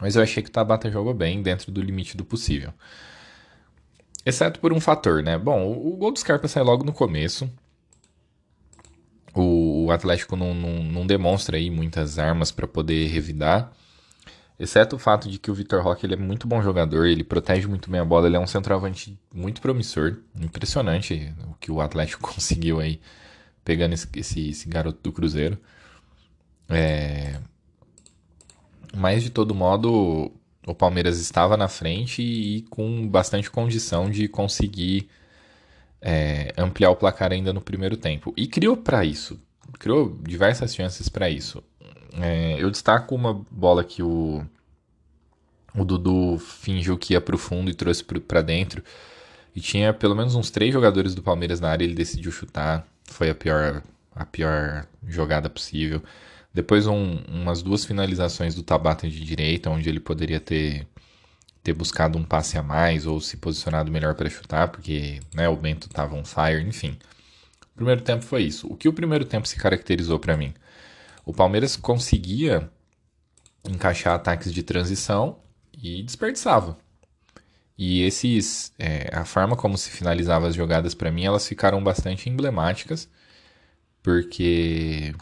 Mas 0.00 0.16
eu 0.16 0.22
achei 0.22 0.42
que 0.42 0.48
o 0.48 0.52
Tabata 0.52 0.90
jogou 0.90 1.14
bem 1.14 1.42
dentro 1.42 1.70
do 1.70 1.80
limite 1.80 2.16
do 2.16 2.24
possível. 2.24 2.72
Exceto 4.26 4.58
por 4.58 4.72
um 4.72 4.80
fator, 4.80 5.22
né? 5.22 5.38
Bom, 5.38 5.70
o, 5.70 5.96
gol 5.96 6.12
do 6.12 6.18
Scarpa 6.18 6.48
sai 6.48 6.62
logo 6.62 6.84
no 6.84 6.92
começo. 6.92 7.50
O, 9.34 9.90
Atlético 9.90 10.36
não, 10.36 10.54
não, 10.54 10.82
não, 10.82 11.06
demonstra 11.06 11.56
aí 11.56 11.70
muitas 11.70 12.18
armas 12.18 12.50
para 12.50 12.66
poder 12.66 13.08
revidar. 13.08 13.72
Exceto 14.58 14.96
o 14.96 14.98
fato 14.98 15.28
de 15.28 15.38
que 15.38 15.50
o 15.50 15.54
Vitor 15.54 15.82
Roque 15.82 16.06
ele 16.06 16.14
é 16.14 16.16
muito 16.16 16.46
bom 16.46 16.62
jogador, 16.62 17.06
ele 17.06 17.24
protege 17.24 17.66
muito 17.66 17.90
bem 17.90 18.00
a 18.00 18.04
bola, 18.04 18.28
ele 18.28 18.36
é 18.36 18.40
um 18.40 18.46
centroavante 18.46 19.18
muito 19.32 19.60
promissor. 19.60 20.18
Impressionante 20.40 21.34
o 21.48 21.54
que 21.54 21.70
o 21.70 21.80
Atlético 21.80 22.22
conseguiu 22.32 22.80
aí 22.80 23.00
pegando 23.64 23.92
esse, 23.94 24.08
esse, 24.14 24.48
esse 24.48 24.68
garoto 24.68 25.00
do 25.02 25.12
Cruzeiro. 25.12 25.58
É, 26.68 27.40
mas 28.94 29.22
de 29.22 29.30
todo 29.30 29.54
modo, 29.54 30.30
o 30.66 30.74
Palmeiras 30.74 31.18
estava 31.18 31.56
na 31.56 31.68
frente 31.68 32.22
e, 32.22 32.62
com 32.70 33.06
bastante 33.08 33.50
condição 33.50 34.10
de 34.10 34.28
conseguir 34.28 35.08
é, 36.00 36.52
ampliar 36.56 36.90
o 36.90 36.96
placar 36.96 37.32
ainda 37.32 37.52
no 37.52 37.60
primeiro 37.60 37.96
tempo. 37.96 38.32
E 38.36 38.46
criou 38.46 38.76
para 38.76 39.04
isso, 39.04 39.40
criou 39.78 40.18
diversas 40.22 40.74
chances 40.74 41.08
para 41.08 41.28
isso. 41.28 41.62
É, 42.20 42.56
eu 42.58 42.70
destaco 42.70 43.14
uma 43.14 43.44
bola 43.50 43.82
que 43.82 44.02
o, 44.02 44.44
o 45.74 45.84
Dudu 45.84 46.38
fingiu 46.38 46.96
que 46.96 47.14
ia 47.14 47.20
para 47.20 47.34
o 47.34 47.38
fundo 47.38 47.70
e 47.70 47.74
trouxe 47.74 48.04
para 48.04 48.42
dentro. 48.42 48.82
E 49.54 49.60
tinha 49.60 49.92
pelo 49.92 50.14
menos 50.14 50.34
uns 50.34 50.50
três 50.50 50.72
jogadores 50.72 51.14
do 51.14 51.22
Palmeiras 51.22 51.60
na 51.60 51.70
área, 51.70 51.84
ele 51.84 51.94
decidiu 51.94 52.30
chutar. 52.30 52.86
Foi 53.04 53.30
a 53.30 53.34
pior, 53.34 53.82
a 54.14 54.24
pior 54.24 54.86
jogada 55.06 55.48
possível. 55.50 56.02
Depois 56.54 56.86
um, 56.86 57.16
umas 57.28 57.62
duas 57.62 57.84
finalizações 57.84 58.54
do 58.54 58.62
Tabata 58.62 59.08
de 59.08 59.20
direita, 59.20 59.68
onde 59.70 59.88
ele 59.88 59.98
poderia 59.98 60.38
ter, 60.38 60.86
ter 61.64 61.72
buscado 61.72 62.16
um 62.16 62.22
passe 62.22 62.56
a 62.56 62.62
mais 62.62 63.06
ou 63.06 63.20
se 63.20 63.36
posicionado 63.36 63.90
melhor 63.90 64.14
para 64.14 64.30
chutar, 64.30 64.68
porque 64.68 65.20
né, 65.34 65.48
o 65.48 65.56
Bento 65.56 65.88
estava 65.88 66.14
on 66.14 66.24
fire, 66.24 66.62
enfim. 66.64 66.96
O 67.72 67.76
primeiro 67.76 68.02
tempo 68.02 68.24
foi 68.24 68.44
isso. 68.44 68.68
O 68.68 68.76
que 68.76 68.88
o 68.88 68.92
primeiro 68.92 69.24
tempo 69.24 69.48
se 69.48 69.56
caracterizou 69.56 70.20
para 70.20 70.36
mim? 70.36 70.54
O 71.26 71.32
Palmeiras 71.32 71.74
conseguia 71.74 72.70
encaixar 73.68 74.14
ataques 74.14 74.52
de 74.52 74.62
transição 74.62 75.38
e 75.72 76.04
desperdiçava. 76.04 76.78
E 77.76 78.02
esses, 78.02 78.72
é, 78.78 79.10
a 79.12 79.24
forma 79.24 79.56
como 79.56 79.76
se 79.76 79.90
finalizava 79.90 80.46
as 80.46 80.54
jogadas 80.54 80.94
para 80.94 81.10
mim, 81.10 81.24
elas 81.24 81.48
ficaram 81.48 81.82
bastante 81.82 82.30
emblemáticas, 82.30 83.08
porque 84.00 85.12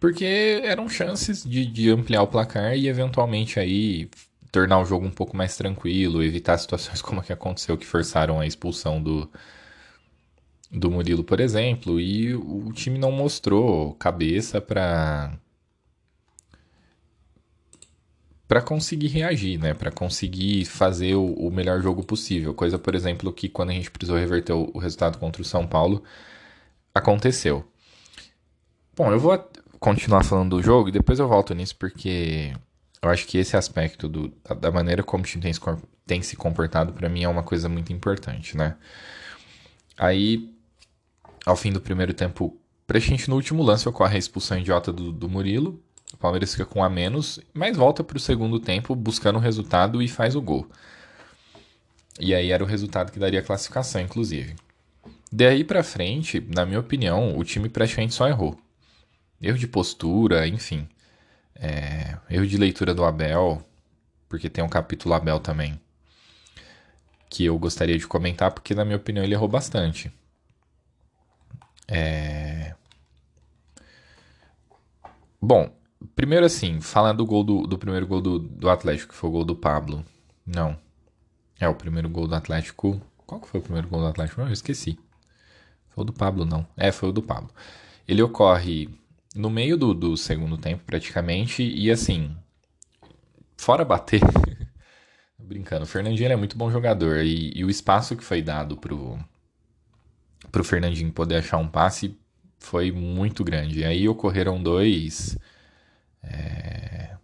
porque 0.00 0.60
eram 0.64 0.88
chances 0.88 1.44
de, 1.44 1.66
de 1.66 1.90
ampliar 1.90 2.22
o 2.22 2.26
placar 2.26 2.76
e 2.76 2.88
eventualmente 2.88 3.58
aí 3.60 4.10
tornar 4.50 4.80
o 4.80 4.84
jogo 4.84 5.06
um 5.06 5.10
pouco 5.10 5.36
mais 5.36 5.56
tranquilo, 5.56 6.22
evitar 6.22 6.58
situações 6.58 7.00
como 7.02 7.20
a 7.20 7.24
que 7.24 7.32
aconteceu 7.32 7.76
que 7.76 7.86
forçaram 7.86 8.40
a 8.40 8.46
expulsão 8.46 9.02
do 9.02 9.30
do 10.70 10.90
Murilo, 10.90 11.24
por 11.24 11.40
exemplo, 11.40 11.98
e 12.00 12.34
o 12.34 12.70
time 12.74 12.98
não 12.98 13.10
mostrou 13.10 13.94
cabeça 13.94 14.60
para 14.60 15.32
para 18.46 18.62
conseguir 18.62 19.08
reagir, 19.08 19.58
né? 19.58 19.74
Para 19.74 19.90
conseguir 19.90 20.64
fazer 20.64 21.14
o, 21.14 21.34
o, 21.34 21.50
melhor 21.50 21.82
jogo 21.82 22.02
possível. 22.02 22.54
Coisa, 22.54 22.78
por 22.78 22.94
exemplo, 22.94 23.30
que 23.30 23.46
quando 23.48 23.70
a 23.70 23.74
gente 23.74 23.90
precisou 23.90 24.16
reverter 24.18 24.54
o, 24.54 24.70
o, 24.72 24.78
resultado 24.78 25.18
contra 25.18 25.42
o 25.42 25.44
São 25.44 25.66
Paulo, 25.66 26.02
aconteceu. 26.94 27.62
Bom, 28.96 29.12
eu 29.12 29.20
vou 29.20 29.32
continuar 29.78 30.24
falando 30.24 30.56
do 30.56 30.62
jogo 30.62 30.88
e 30.88 30.92
depois 30.92 31.18
eu 31.18 31.28
volto 31.28 31.54
nisso 31.54 31.76
porque 31.76 32.52
eu 33.02 33.10
acho 33.10 33.26
que 33.26 33.38
esse 33.38 33.56
aspecto 33.56 34.08
do, 34.08 34.32
da 34.60 34.70
maneira 34.70 35.02
como 35.02 35.22
o 35.22 35.26
time 35.26 35.42
tem 35.42 35.52
se, 35.52 35.60
tem 36.06 36.22
se 36.22 36.36
comportado 36.36 36.92
para 36.92 37.08
mim 37.08 37.22
é 37.22 37.28
uma 37.28 37.42
coisa 37.42 37.68
muito 37.68 37.92
importante, 37.92 38.56
né? 38.56 38.76
Aí, 39.96 40.54
ao 41.44 41.56
fim 41.56 41.72
do 41.72 41.80
primeiro 41.80 42.14
tempo, 42.14 42.56
pra 42.86 42.98
gente 42.98 43.28
no 43.28 43.36
último 43.36 43.62
lance 43.62 43.88
ocorre 43.88 44.16
a 44.16 44.18
expulsão 44.18 44.58
idiota 44.58 44.92
do, 44.92 45.12
do 45.12 45.28
Murilo 45.28 45.82
o 46.12 46.16
Palmeiras 46.16 46.52
fica 46.52 46.64
com 46.64 46.80
um 46.80 46.84
a 46.84 46.88
menos, 46.88 47.38
mas 47.52 47.76
volta 47.76 48.02
para 48.02 48.16
o 48.16 48.20
segundo 48.20 48.58
tempo 48.58 48.94
buscando 48.94 49.36
o 49.36 49.42
resultado 49.42 50.02
e 50.02 50.08
faz 50.08 50.34
o 50.34 50.40
gol. 50.40 50.66
E 52.18 52.34
aí 52.34 52.50
era 52.50 52.64
o 52.64 52.66
resultado 52.66 53.12
que 53.12 53.18
daria 53.18 53.40
a 53.40 53.42
classificação, 53.42 54.00
inclusive. 54.00 54.56
Daí 55.30 55.62
para 55.62 55.82
frente, 55.82 56.44
na 56.54 56.64
minha 56.64 56.80
opinião, 56.80 57.36
o 57.36 57.44
time 57.44 57.68
praticamente 57.68 58.14
só 58.14 58.26
errou. 58.26 58.58
Erro 59.40 59.58
de 59.58 59.68
postura, 59.68 60.46
enfim. 60.46 60.88
É, 61.54 62.18
erro 62.30 62.46
de 62.46 62.56
leitura 62.56 62.94
do 62.94 63.04
Abel, 63.04 63.62
porque 64.28 64.48
tem 64.48 64.62
um 64.62 64.68
capítulo 64.68 65.14
Abel 65.14 65.40
também. 65.40 65.80
Que 67.30 67.44
eu 67.44 67.58
gostaria 67.58 67.98
de 67.98 68.06
comentar, 68.06 68.52
porque 68.52 68.74
na 68.74 68.84
minha 68.84 68.96
opinião 68.96 69.24
ele 69.24 69.34
errou 69.34 69.48
bastante. 69.48 70.12
É... 71.86 72.74
Bom, 75.40 75.70
Primeiro, 76.14 76.46
assim, 76.46 76.80
falando 76.80 77.18
do 77.18 77.26
gol 77.26 77.42
do, 77.42 77.62
do 77.66 77.78
primeiro 77.78 78.06
gol 78.06 78.20
do, 78.20 78.38
do 78.38 78.70
Atlético, 78.70 79.12
que 79.12 79.18
foi 79.18 79.28
o 79.28 79.32
gol 79.32 79.44
do 79.44 79.56
Pablo. 79.56 80.04
Não. 80.46 80.78
É, 81.58 81.68
o 81.68 81.74
primeiro 81.74 82.08
gol 82.08 82.28
do 82.28 82.34
Atlético. 82.34 83.00
Qual 83.26 83.40
que 83.40 83.48
foi 83.48 83.60
o 83.60 83.62
primeiro 83.62 83.88
gol 83.88 84.00
do 84.00 84.06
Atlético? 84.06 84.40
Não, 84.40 84.48
eu 84.48 84.52
esqueci. 84.52 84.98
Foi 85.90 86.02
o 86.02 86.04
do 86.04 86.12
Pablo, 86.12 86.44
não. 86.44 86.66
É, 86.76 86.92
foi 86.92 87.08
o 87.08 87.12
do 87.12 87.22
Pablo. 87.22 87.50
Ele 88.06 88.22
ocorre 88.22 88.88
no 89.34 89.50
meio 89.50 89.76
do, 89.76 89.94
do 89.94 90.16
segundo 90.16 90.56
tempo, 90.56 90.84
praticamente, 90.84 91.62
e 91.62 91.90
assim. 91.90 92.36
Fora 93.56 93.84
bater. 93.84 94.20
Brincando, 95.38 95.84
o 95.84 95.86
Fernandinho 95.86 96.32
é 96.32 96.36
muito 96.36 96.56
bom 96.56 96.70
jogador. 96.70 97.18
E, 97.24 97.52
e, 97.54 97.64
o 97.64 97.70
espaço 97.70 98.16
que 98.16 98.24
foi 98.24 98.42
dado 98.42 98.76
pro, 98.76 99.18
pro 100.52 100.64
Fernandinho 100.64 101.12
poder 101.12 101.36
achar 101.36 101.58
um 101.58 101.68
passe 101.68 102.16
foi 102.58 102.92
muito 102.92 103.42
grande. 103.42 103.80
E 103.80 103.84
aí 103.84 104.08
ocorreram 104.08 104.62
dois 104.62 105.36
é... 106.22 107.16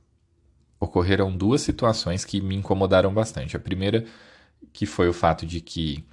Ocorreram 0.79 1.35
duas 1.35 1.63
situações 1.63 2.25
que 2.25 2.41
me 2.41 2.55
incomodaram 2.55 3.13
bastante. 3.13 3.57
A 3.57 3.61
primeira, 3.61 4.05
que 4.73 4.87
foi 4.87 5.09
o 5.09 5.13
fato 5.13 5.47
de 5.47 5.61
que 5.61 6.05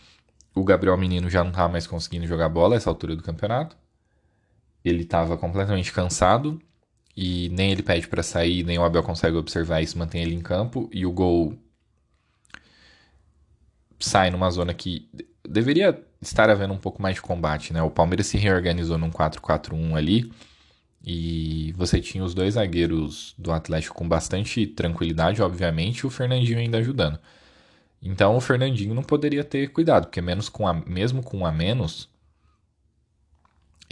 o 0.56 0.64
Gabriel 0.64 0.98
Menino 0.98 1.30
já 1.30 1.44
não 1.44 1.52
estava 1.52 1.70
mais 1.72 1.88
conseguindo 1.88 2.28
jogar 2.28 2.50
bola 2.50 2.76
a 2.76 2.78
essa 2.78 2.90
altura 2.90 3.16
do 3.16 3.24
campeonato. 3.24 3.78
Ele 4.84 5.04
estava 5.04 5.38
completamente 5.38 5.92
cansado 5.92 6.62
e 7.16 7.50
nem 7.50 7.72
ele 7.72 7.84
pede 7.84 8.08
para 8.08 8.24
sair, 8.24 8.64
nem 8.64 8.80
o 8.80 8.84
Abel 8.84 9.04
consegue 9.04 9.38
observar 9.38 9.82
isso, 9.82 9.98
mantém 9.98 10.24
ele 10.24 10.36
em 10.36 10.42
campo 10.42 10.90
e 10.92 11.06
o 11.06 11.12
gol 11.12 11.58
sai 14.00 14.32
numa 14.32 14.50
zona 14.50 14.74
que 14.74 15.10
deveria 15.48 16.02
estar 16.22 16.50
havendo 16.50 16.74
um 16.74 16.78
pouco 16.78 17.02
mais 17.02 17.16
de 17.16 17.22
combate, 17.22 17.74
né? 17.74 17.82
O 17.82 17.90
Palmeiras 17.90 18.28
se 18.28 18.38
reorganizou 18.38 18.98
num 18.98 19.12
4-4-1 19.12 19.96
ali 19.96 20.32
e 21.04 21.74
você 21.76 22.00
tinha 22.00 22.24
os 22.24 22.34
dois 22.34 22.54
zagueiros 22.54 23.34
do 23.38 23.52
Atlético 23.52 23.96
com 23.96 24.08
bastante 24.08 24.68
tranquilidade, 24.68 25.42
obviamente, 25.42 26.00
e 26.00 26.08
o 26.08 26.10
Fernandinho 26.12 26.60
ainda 26.60 26.78
ajudando. 26.78 27.20
Então 28.02 28.36
o 28.36 28.42
Fernandinho 28.42 28.94
não 28.94 29.04
poderia 29.04 29.44
ter 29.44 29.70
cuidado, 29.70 30.06
porque 30.06 30.22
menos 30.22 30.50
com 30.50 30.68
a, 30.68 30.74
mesmo 30.74 31.24
com 31.24 31.40
um 31.40 31.46
a 31.46 31.52
menos, 31.52 32.10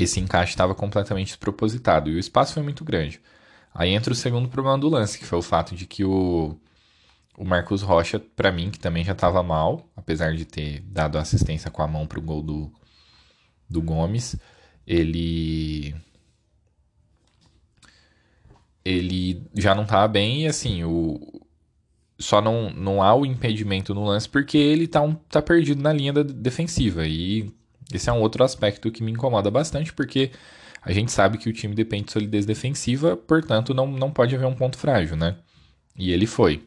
esse 0.04 0.20
encaixe 0.20 0.52
estava 0.52 0.76
completamente 0.76 1.28
despropositado 1.28 2.10
e 2.10 2.16
o 2.16 2.20
espaço 2.20 2.54
foi 2.54 2.64
muito 2.64 2.84
grande. 2.84 3.22
Aí 3.74 3.92
entra 3.92 4.14
o 4.14 4.16
segundo 4.16 4.50
problema 4.50 4.78
do 4.78 4.90
lance, 4.90 5.18
que 5.20 5.26
foi 5.26 5.40
o 5.40 5.44
fato 5.44 5.76
de 5.76 5.86
que 5.86 6.04
o, 6.04 6.58
o 7.38 7.46
Marcos 7.46 7.82
Rocha, 7.82 8.20
para 8.20 8.52
mim, 8.52 8.72
que 8.72 8.80
também 8.80 9.04
já 9.04 9.14
estava 9.14 9.42
mal, 9.44 9.90
apesar 9.96 10.36
de 10.36 10.46
ter 10.46 10.82
dado 10.82 11.18
assistência 11.18 11.72
com 11.72 11.82
a 11.82 11.88
mão 11.88 12.08
para 12.08 12.20
o 12.20 12.22
gol 12.22 12.42
do, 12.42 12.72
do 13.70 13.82
Gomes, 13.82 14.36
ele 14.86 15.96
ele 18.84 19.44
já 19.56 19.76
não 19.76 19.84
estava 19.84 20.08
bem 20.08 20.44
e 20.44 20.48
assim, 20.48 20.84
o 20.84 21.46
só 22.20 22.42
não, 22.42 22.70
não 22.72 23.02
há 23.02 23.16
o 23.16 23.26
impedimento 23.26 23.96
no 23.96 24.04
lance 24.04 24.28
porque 24.28 24.58
ele 24.58 24.88
tá, 24.88 25.02
um, 25.02 25.14
tá 25.16 25.42
perdido 25.42 25.82
na 25.82 25.94
linha 25.94 26.12
defensiva. 26.12 27.08
E 27.08 27.50
esse 27.94 28.10
é 28.10 28.14
um 28.14 28.22
outro 28.22 28.44
aspecto 28.44 28.92
que 28.92 29.04
me 29.04 29.12
incomoda 29.12 29.50
bastante, 29.50 29.92
porque 29.94 30.32
a 30.82 30.92
gente 30.92 31.12
sabe 31.12 31.38
que 31.38 31.50
o 31.50 31.54
time 31.54 31.76
depende 31.76 32.06
de 32.06 32.12
solidez 32.12 32.46
defensiva, 32.46 33.18
portanto 33.18 33.74
não, 33.74 33.88
não 33.88 34.12
pode 34.12 34.36
haver 34.36 34.46
um 34.46 34.56
ponto 34.56 34.78
frágil, 34.78 35.16
né? 35.16 35.38
E 35.96 36.12
ele 36.12 36.26
foi. 36.26 36.64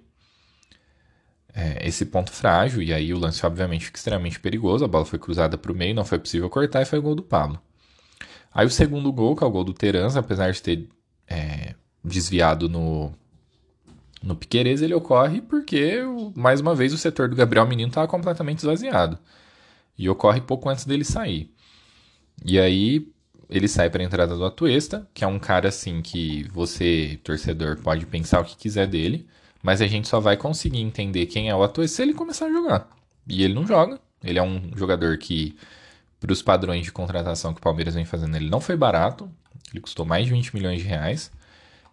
É, 1.55 1.87
esse 1.87 2.07
ponto 2.07 2.31
frágil, 2.33 2.83
e 2.83 2.93
aí 2.93 3.13
o 3.13 3.19
lance 3.19 3.45
obviamente 3.45 3.85
fica 3.87 3.99
extremamente 3.99 4.41
perigoso, 4.41 4.85
a 4.85 4.89
bola 4.89 5.05
foi 5.05 5.19
cruzada 5.19 5.59
para 5.59 5.71
o 5.71 5.75
meio, 5.75 5.95
não 5.95 6.05
foi 6.05 6.19
possível 6.19 6.49
cortar 6.49 6.83
e 6.83 6.87
foi 6.87 6.99
o 6.99 7.03
gol 7.03 7.15
do 7.15 7.23
Pablo. 7.23 7.61
Aí 8.55 8.67
o 8.67 8.71
segundo 8.71 9.13
gol, 9.13 9.37
que 9.37 9.45
é 9.45 9.47
o 9.47 9.51
gol 9.51 9.65
do 9.65 9.73
Teranza, 9.73 10.21
apesar 10.21 10.51
de 10.51 10.63
ter 10.63 10.89
é, 11.29 11.75
desviado 12.05 12.69
no, 12.69 13.13
no 14.23 14.37
Piquerez, 14.37 14.83
ele 14.83 14.95
ocorre 14.95 15.41
porque, 15.41 16.01
mais 16.35 16.61
uma 16.61 16.75
vez, 16.75 16.93
o 16.93 16.99
setor 16.99 17.29
do 17.29 17.37
Gabriel 17.37 17.67
Menino 17.67 17.89
estava 17.89 18.09
completamente 18.09 18.59
esvaziado. 18.59 19.19
E 19.99 20.09
ocorre 20.09 20.41
pouco 20.41 20.69
antes 20.69 20.85
dele 20.85 21.05
sair. 21.05 21.53
E 22.45 22.59
aí 22.59 23.07
ele 23.49 23.69
sai 23.69 23.91
para 23.91 24.03
a 24.03 24.05
entrada 24.07 24.37
do 24.37 24.45
Atuesta, 24.45 25.07
que 25.13 25.23
é 25.25 25.27
um 25.27 25.39
cara 25.39 25.69
assim 25.69 26.01
que 26.01 26.45
você, 26.53 27.21
torcedor, 27.23 27.77
pode 27.79 28.07
pensar 28.07 28.41
o 28.41 28.45
que 28.45 28.57
quiser 28.57 28.87
dele, 28.87 29.27
mas 29.63 29.81
a 29.81 29.87
gente 29.87 30.09
só 30.09 30.19
vai 30.19 30.37
conseguir 30.37 30.81
entender 30.81 31.27
quem 31.27 31.51
é 31.51 31.55
o 31.55 31.63
Atuesta 31.63 31.97
se 31.97 32.03
ele 32.03 32.15
começar 32.15 32.47
a 32.47 32.53
jogar. 32.53 32.89
E 33.29 33.45
ele 33.45 33.55
não 33.55 33.67
joga. 33.67 34.01
Ele 34.25 34.39
é 34.39 34.43
um 34.43 34.71
jogador 34.77 35.19
que, 35.19 35.57
para 36.19 36.33
os 36.33 36.43
padrões 36.43 36.85
de 36.85 36.93
contratação 36.93 37.53
que 37.53 37.61
o 37.61 37.63
Palmeiras 37.63 37.95
vem 37.95 38.05
fazendo, 38.05 38.37
ele 38.37 38.49
não 38.49 38.61
foi 38.61 38.77
barato. 38.77 39.31
Ele 39.71 39.81
custou 39.81 40.05
mais 40.07 40.27
de 40.27 40.33
20 40.33 40.55
milhões 40.55 40.81
de 40.81 40.89
reais. 40.89 41.31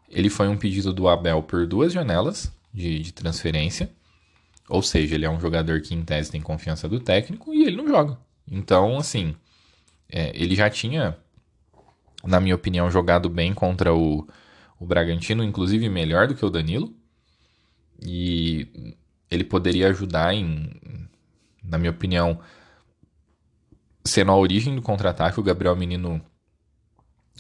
Ele 0.10 0.29
foi 0.29 0.48
um 0.48 0.58
pedido 0.58 0.94
do 0.94 1.08
Abel 1.08 1.44
por 1.44 1.68
duas 1.68 1.94
janelas 1.94 2.51
de, 2.74 3.00
de 3.00 3.13
transferência. 3.13 3.91
Ou 4.69 4.81
seja, 4.83 5.15
ele 5.15 5.25
é 5.25 5.29
um 5.29 5.39
jogador 5.39 5.81
que, 5.81 5.95
em 5.95 6.03
tese, 6.03 6.31
tem 6.31 6.39
confiança 6.41 6.88
do 6.88 6.99
técnico 6.99 7.53
e 7.53 7.63
ele 7.63 7.75
não 7.75 7.88
joga. 7.88 8.17
Então, 8.49 8.97
assim, 8.97 9.35
é, 10.07 10.31
ele 10.35 10.55
já 10.55 10.69
tinha, 10.69 11.17
na 12.23 12.39
minha 12.39 12.55
opinião, 12.55 12.89
jogado 12.91 13.29
bem 13.29 13.53
contra 13.53 13.93
o, 13.93 14.27
o 14.79 14.85
Bragantino, 14.85 15.43
inclusive 15.43 15.89
melhor 15.89 16.27
do 16.27 16.35
que 16.35 16.45
o 16.45 16.49
Danilo. 16.49 16.93
E 18.01 18.95
ele 19.29 19.43
poderia 19.43 19.89
ajudar 19.89 20.33
em, 20.33 20.69
na 21.63 21.77
minha 21.77 21.91
opinião, 21.91 22.39
sendo 24.05 24.31
a 24.31 24.38
origem 24.38 24.75
do 24.75 24.81
contra-ataque. 24.81 25.39
O 25.39 25.43
Gabriel 25.43 25.75
Menino 25.75 26.21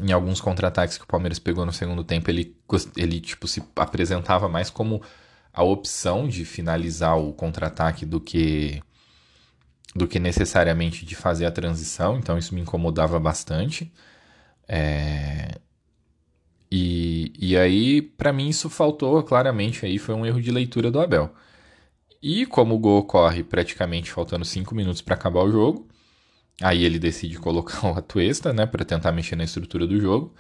em 0.01 0.11
alguns 0.11 0.39
contra-ataques 0.39 0.97
que 0.97 1.03
o 1.03 1.07
Palmeiras 1.07 1.39
pegou 1.39 1.65
no 1.65 1.73
segundo 1.73 2.03
tempo, 2.03 2.29
ele, 2.29 2.55
ele 2.95 3.19
tipo, 3.19 3.47
se 3.47 3.61
apresentava 3.75 4.47
mais 4.47 4.69
como 4.69 5.01
a 5.59 5.63
opção 5.63 6.25
de 6.25 6.45
finalizar 6.45 7.19
o 7.19 7.33
contra-ataque 7.33 8.05
do 8.05 8.21
que 8.21 8.81
do 9.93 10.07
que 10.07 10.17
necessariamente 10.17 11.05
de 11.05 11.15
fazer 11.17 11.45
a 11.45 11.51
transição, 11.51 12.17
então 12.17 12.37
isso 12.37 12.55
me 12.55 12.61
incomodava 12.61 13.19
bastante. 13.19 13.91
É... 14.67 15.59
E, 16.71 17.33
e 17.37 17.57
aí, 17.57 18.01
para 18.01 18.31
mim, 18.31 18.47
isso 18.47 18.69
faltou 18.69 19.21
claramente. 19.23 19.85
Aí 19.85 19.97
foi 19.97 20.15
um 20.15 20.25
erro 20.25 20.41
de 20.41 20.51
leitura 20.51 20.89
do 20.89 21.01
Abel. 21.01 21.33
E 22.21 22.45
como 22.45 22.75
o 22.75 22.79
gol 22.79 22.99
ocorre 22.99 23.43
praticamente 23.43 24.11
faltando 24.11 24.45
5 24.45 24.73
minutos 24.73 25.01
para 25.01 25.15
acabar 25.15 25.41
o 25.43 25.51
jogo, 25.51 25.89
aí 26.61 26.85
ele 26.85 26.99
decide 26.99 27.37
colocar 27.37 27.83
o 27.91 27.97
Atuesta, 27.97 28.53
né, 28.53 28.65
para 28.65 28.85
tentar 28.85 29.11
mexer 29.11 29.35
na 29.35 29.43
estrutura 29.43 29.85
do 29.85 29.99
jogo 29.99 30.33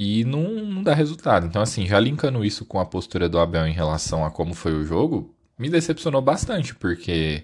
e 0.00 0.24
não, 0.24 0.42
não 0.64 0.80
dá 0.80 0.94
resultado. 0.94 1.44
Então, 1.44 1.60
assim, 1.60 1.84
já 1.84 1.98
linkando 1.98 2.44
isso 2.44 2.64
com 2.64 2.78
a 2.78 2.86
postura 2.86 3.28
do 3.28 3.36
Abel 3.36 3.66
em 3.66 3.72
relação 3.72 4.24
a 4.24 4.30
como 4.30 4.54
foi 4.54 4.72
o 4.72 4.84
jogo, 4.84 5.34
me 5.58 5.68
decepcionou 5.68 6.22
bastante, 6.22 6.72
porque 6.72 7.42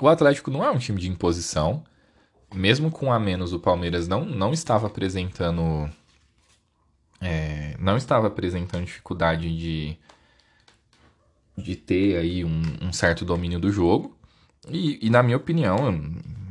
o 0.00 0.08
Atlético 0.08 0.50
não 0.50 0.64
é 0.64 0.70
um 0.70 0.78
time 0.78 0.98
de 0.98 1.10
imposição. 1.10 1.84
Mesmo 2.54 2.90
com 2.90 3.12
a 3.12 3.20
menos, 3.20 3.52
o 3.52 3.60
Palmeiras 3.60 4.08
não, 4.08 4.24
não 4.24 4.54
estava 4.54 4.86
apresentando. 4.86 5.90
É, 7.20 7.76
não 7.78 7.98
estava 7.98 8.28
apresentando 8.28 8.86
dificuldade 8.86 9.54
de, 9.54 9.98
de 11.54 11.76
ter 11.76 12.16
aí 12.16 12.46
um, 12.46 12.62
um 12.80 12.92
certo 12.94 13.26
domínio 13.26 13.60
do 13.60 13.70
jogo. 13.70 14.16
E, 14.70 15.06
e, 15.06 15.10
na 15.10 15.22
minha 15.22 15.36
opinião, 15.36 15.76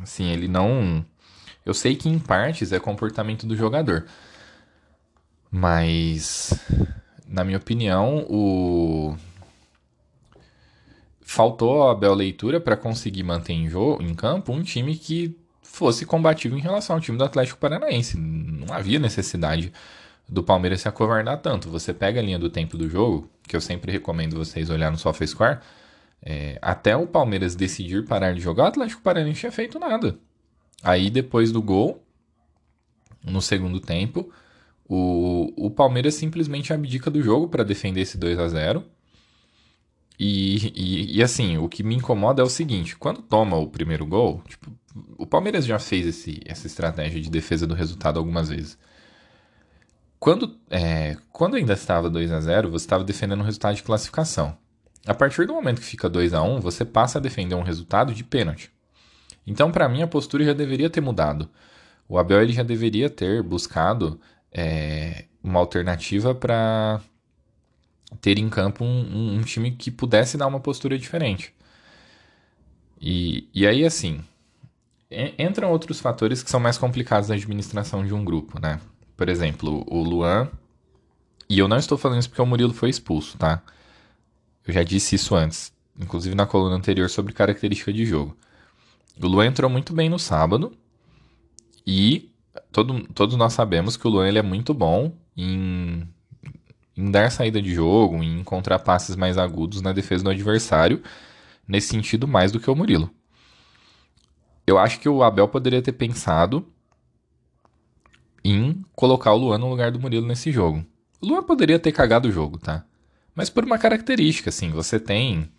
assim, 0.04 0.30
ele 0.30 0.48
não. 0.48 1.04
Eu 1.66 1.74
sei 1.74 1.96
que 1.96 2.08
em 2.08 2.20
partes 2.20 2.72
é 2.72 2.80
comportamento 2.80 3.48
do 3.48 3.56
jogador. 3.56 4.06
Mas, 5.52 6.54
na 7.28 7.44
minha 7.44 7.58
opinião, 7.58 8.26
o 8.30 9.18
faltou 11.22 11.84
a 11.84 11.92
Abel 11.92 12.14
Leitura 12.14 12.60
para 12.60 12.76
conseguir 12.76 13.24
manter 13.24 13.54
em, 13.54 13.68
jogo, 13.70 14.02
em 14.04 14.14
campo 14.14 14.52
um 14.52 14.64
time 14.64 14.98
que 14.98 15.38
fosse 15.62 16.06
combativo 16.06 16.58
em 16.58 16.62
relação 16.62 16.96
ao 16.96 17.02
time 17.02 17.18
do 17.18 17.24
Atlético 17.24 17.60
Paranaense. 17.60 18.18
Não 18.18 18.74
havia 18.74 19.00
necessidade 19.00 19.72
do 20.28 20.44
Palmeiras 20.44 20.82
se 20.82 20.88
acovardar 20.88 21.38
tanto. 21.42 21.70
Você 21.70 21.94
pega 21.94 22.20
a 22.20 22.24
linha 22.24 22.40
do 22.40 22.50
tempo 22.50 22.78
do 22.78 22.90
jogo, 22.90 23.30
que 23.48 23.56
eu 23.56 23.62
sempre 23.62 23.92
recomendo 23.92 24.36
vocês 24.36 24.70
olhar 24.70 24.92
no 24.92 24.98
SofaScore, 24.98 25.60
é, 26.22 26.58
até 26.62 26.96
o 26.96 27.08
Palmeiras 27.08 27.56
decidir 27.56 28.06
parar 28.06 28.34
de 28.34 28.42
jogar, 28.42 28.66
o 28.66 28.68
Atlético 28.68 29.02
Paranaense 29.02 29.40
tinha 29.40 29.52
feito 29.52 29.80
nada. 29.80 30.18
Aí 30.84 31.10
depois 31.10 31.52
do 31.52 31.62
gol, 31.62 32.04
no 33.24 33.42
segundo 33.42 33.80
tempo, 33.80 34.32
o, 34.94 35.54
o 35.68 35.72
Palmeiras 35.72 36.16
simplesmente 36.16 36.74
abdica 36.74 37.10
do 37.10 37.22
jogo 37.22 37.48
para 37.48 37.64
defender 37.64 38.02
esse 38.02 38.18
2 38.18 38.38
a 38.38 38.48
0 38.50 38.84
e, 40.20 40.68
e, 40.76 41.18
e, 41.18 41.24
assim, 41.24 41.58
o 41.58 41.70
que 41.70 41.82
me 41.82 41.96
incomoda 41.96 42.42
é 42.42 42.46
o 42.46 42.50
seguinte: 42.50 42.98
quando 42.98 43.22
toma 43.22 43.56
o 43.56 43.70
primeiro 43.70 44.06
gol, 44.06 44.44
tipo, 44.46 44.70
o 45.18 45.26
Palmeiras 45.26 45.66
já 45.66 45.80
fez 45.80 46.06
esse, 46.06 46.42
essa 46.46 46.68
estratégia 46.68 47.22
de 47.22 47.30
defesa 47.30 47.66
do 47.66 47.74
resultado 47.74 48.20
algumas 48.20 48.50
vezes. 48.50 48.78
Quando, 50.20 50.58
é, 50.70 51.16
quando 51.32 51.56
ainda 51.56 51.74
estava 51.74 52.10
2 52.10 52.30
a 52.30 52.42
0 52.42 52.70
você 52.70 52.84
estava 52.84 53.06
defendendo 53.06 53.40
o 53.40 53.46
resultado 53.46 53.76
de 53.76 53.84
classificação. 53.84 54.58
A 55.08 55.14
partir 55.14 55.48
do 55.48 55.54
momento 55.54 55.80
que 55.80 55.88
fica 55.88 56.10
2 56.10 56.34
a 56.34 56.44
1 56.44 56.60
você 56.60 56.84
passa 56.84 57.18
a 57.18 57.22
defender 57.22 57.56
um 57.56 57.64
resultado 57.64 58.14
de 58.14 58.26
pênalti. 58.26 58.72
Então, 59.48 59.72
para 59.72 59.88
mim, 59.88 60.02
a 60.02 60.08
postura 60.08 60.44
já 60.44 60.54
deveria 60.54 60.90
ter 60.90 61.02
mudado. 61.02 61.50
O 62.10 62.20
Abel 62.20 62.42
ele 62.42 62.52
já 62.52 62.62
deveria 62.62 63.10
ter 63.10 63.42
buscado 63.42 64.20
é, 64.52 65.26
uma 65.44 65.60
alternativa 65.60 66.36
para 66.36 67.02
ter 68.20 68.38
em 68.38 68.50
campo 68.50 68.84
um, 68.84 69.38
um, 69.38 69.42
time 69.42 69.72
que 69.72 69.90
pudesse 69.90 70.38
dar 70.38 70.48
uma 70.48 70.60
postura 70.60 70.98
diferente. 70.98 71.54
E, 73.00 73.48
e 73.54 73.66
aí, 73.66 73.86
assim, 73.86 74.24
entram 75.38 75.72
outros 75.72 76.00
fatores 76.00 76.44
que 76.44 76.50
são 76.50 76.60
mais 76.60 76.78
complicados 76.78 77.30
na 77.30 77.36
administração 77.36 78.06
de 78.06 78.14
um 78.14 78.24
grupo, 78.24 78.60
né? 78.60 78.80
Por 79.16 79.30
exemplo, 79.30 79.84
o 79.88 80.04
Luan. 80.04 80.50
E 81.50 81.60
eu 81.60 81.68
não 81.68 81.78
estou 81.78 81.98
falando 81.98 82.20
isso 82.20 82.30
porque 82.30 82.42
o 82.42 82.46
Murilo 82.46 82.74
foi 82.74 82.90
expulso, 82.90 83.38
tá? 83.38 83.62
Eu 84.66 84.74
já 84.74 84.84
disse 84.84 85.16
isso 85.16 85.36
antes, 85.36 85.74
inclusive 86.00 86.36
na 86.36 86.46
coluna 86.46 86.76
anterior 86.76 87.10
sobre 87.10 87.34
característica 87.34 87.92
de 87.92 88.06
jogo. 88.06 88.38
O 89.22 89.28
Luan 89.28 89.48
entrou 89.48 89.70
muito 89.70 89.94
bem 89.94 90.10
no 90.10 90.20
sábado 90.20 90.72
e 91.86 92.31
todo, 92.72 93.08
todos 93.14 93.36
nós 93.36 93.54
sabemos 93.54 93.98
que 93.98 94.08
o 94.08 94.10
Luan 94.10 94.28
ele 94.28 94.40
é 94.40 94.44
muito 94.44 94.74
bom 94.74 95.14
em, 95.36 96.08
em 96.96 97.12
dar 97.12 97.32
saída 97.32 97.62
de 97.62 97.74
jogo, 97.74 98.22
em 98.24 98.40
encontrar 98.40 98.80
passes 98.80 99.16
mais 99.16 99.38
agudos 99.38 99.82
na 99.82 99.92
defesa 99.92 100.24
do 100.24 100.30
adversário, 100.30 101.02
nesse 101.68 101.88
sentido 101.88 102.28
mais 102.28 102.52
do 102.52 102.60
que 102.60 102.70
o 102.70 102.76
Murilo. 102.76 103.10
Eu 104.66 104.78
acho 104.78 105.00
que 105.00 105.10
o 105.10 105.24
Abel 105.24 105.48
poderia 105.48 105.82
ter 105.82 105.94
pensado 105.94 106.66
em 108.44 108.84
colocar 108.94 109.34
o 109.34 109.38
Luan 109.38 109.58
no 109.58 109.70
lugar 109.70 109.92
do 109.92 110.00
Murilo 110.00 110.28
nesse 110.28 110.52
jogo. 110.52 110.86
O 111.22 111.28
Luan 111.28 111.44
poderia 111.44 111.80
ter 111.80 111.92
cagado 111.92 112.28
o 112.28 112.32
jogo, 112.32 112.58
tá? 112.58 112.86
Mas 113.36 113.50
por 113.50 113.64
uma 113.64 113.78
característica, 113.78 114.50
assim, 114.50 114.72
você 114.72 115.00
tem. 115.00 115.50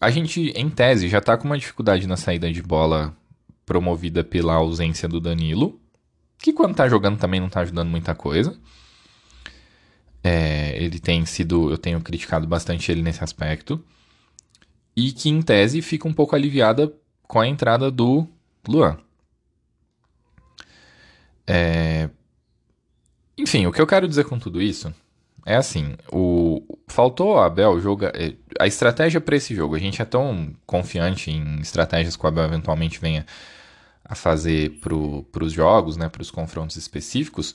A 0.00 0.10
gente, 0.10 0.52
em 0.56 0.68
tese, 0.68 1.08
já 1.08 1.20
tá 1.20 1.36
com 1.36 1.44
uma 1.44 1.58
dificuldade 1.58 2.06
na 2.06 2.16
saída 2.16 2.52
de 2.52 2.62
bola 2.62 3.16
promovida 3.64 4.24
pela 4.24 4.54
ausência 4.54 5.08
do 5.08 5.20
Danilo, 5.20 5.80
que 6.38 6.52
quando 6.52 6.74
tá 6.74 6.88
jogando 6.88 7.18
também 7.18 7.40
não 7.40 7.48
tá 7.48 7.60
ajudando 7.60 7.88
muita 7.88 8.14
coisa. 8.14 8.58
É, 10.24 10.76
ele 10.76 11.00
tem 11.00 11.24
sido, 11.24 11.70
eu 11.70 11.78
tenho 11.78 12.00
criticado 12.00 12.46
bastante 12.46 12.90
ele 12.90 13.02
nesse 13.02 13.22
aspecto. 13.22 13.82
E 14.94 15.12
que 15.12 15.30
em 15.30 15.40
tese 15.40 15.80
fica 15.80 16.06
um 16.06 16.12
pouco 16.12 16.36
aliviada 16.36 16.92
com 17.22 17.40
a 17.40 17.46
entrada 17.46 17.90
do 17.90 18.26
Luan. 18.68 18.98
É... 21.46 22.10
Enfim, 23.38 23.66
o 23.66 23.72
que 23.72 23.80
eu 23.80 23.86
quero 23.86 24.06
dizer 24.06 24.24
com 24.24 24.38
tudo 24.38 24.60
isso 24.60 24.94
é 25.46 25.56
assim: 25.56 25.94
o... 26.12 26.62
faltou 26.88 27.38
a 27.38 27.46
Abel. 27.46 27.78
É, 28.14 28.34
a 28.60 28.66
estratégia 28.66 29.20
para 29.20 29.36
esse 29.36 29.54
jogo. 29.54 29.74
A 29.74 29.78
gente 29.78 30.00
é 30.02 30.04
tão 30.04 30.52
confiante 30.66 31.30
em 31.30 31.58
estratégias 31.60 32.16
que 32.16 32.24
o 32.24 32.28
Abel 32.28 32.44
eventualmente 32.44 33.00
venha 33.00 33.26
a 34.04 34.14
fazer 34.14 34.80
para 34.80 35.44
os 35.44 35.52
jogos, 35.52 35.96
né, 35.96 36.08
para 36.08 36.22
os 36.22 36.30
confrontos 36.30 36.76
específicos. 36.76 37.54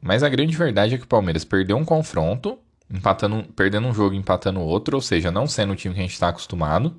Mas 0.00 0.22
a 0.22 0.28
grande 0.28 0.56
verdade 0.56 0.94
é 0.94 0.98
que 0.98 1.04
o 1.04 1.08
Palmeiras 1.08 1.44
perdeu 1.44 1.76
um 1.76 1.84
confronto, 1.84 2.58
empatando, 2.90 3.44
perdendo 3.54 3.86
um 3.86 3.94
jogo, 3.94 4.14
empatando 4.14 4.60
outro, 4.60 4.96
ou 4.96 5.02
seja, 5.02 5.30
não 5.30 5.46
sendo 5.46 5.72
o 5.72 5.76
time 5.76 5.94
que 5.94 6.00
a 6.00 6.04
gente 6.04 6.14
está 6.14 6.28
acostumado, 6.28 6.96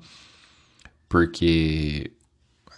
porque 1.08 2.12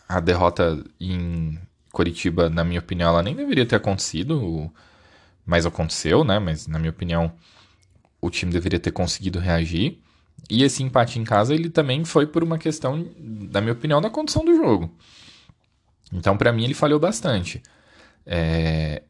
a 0.09 0.21
derrota 0.21 0.83
em 1.01 1.59
Coritiba, 1.93 2.51
na 2.51 2.65
minha 2.65 2.81
opinião, 2.81 3.11
ela 3.11 3.23
nem 3.23 3.35
deveria 3.37 3.67
ter 3.67 3.77
acontecido, 3.77 4.71
mas 5.47 5.67
aconteceu, 5.67 6.25
né? 6.25 6.39
Mas 6.39 6.67
na 6.67 6.79
minha 6.79 6.91
opinião, 6.91 7.33
o 8.21 8.31
time 8.31 8.51
deveria 8.51 8.81
ter 8.81 8.91
conseguido 8.91 9.39
reagir. 9.39 10.01
E 10.51 10.65
esse 10.65 10.83
empate 10.83 11.19
em 11.19 11.25
casa, 11.25 11.55
ele 11.55 11.71
também 11.71 12.05
foi 12.05 12.27
por 12.27 12.43
uma 12.43 12.59
questão, 12.59 13.09
na 13.19 13.61
minha 13.61 13.73
opinião, 13.73 14.01
da 14.01 14.11
condição 14.11 14.45
do 14.45 14.57
jogo. 14.57 14.91
Então, 16.15 16.37
para 16.37 16.53
mim, 16.53 16.65
ele 16.65 16.75
falhou 16.75 17.01
bastante. 17.01 17.61
É, 18.25 19.03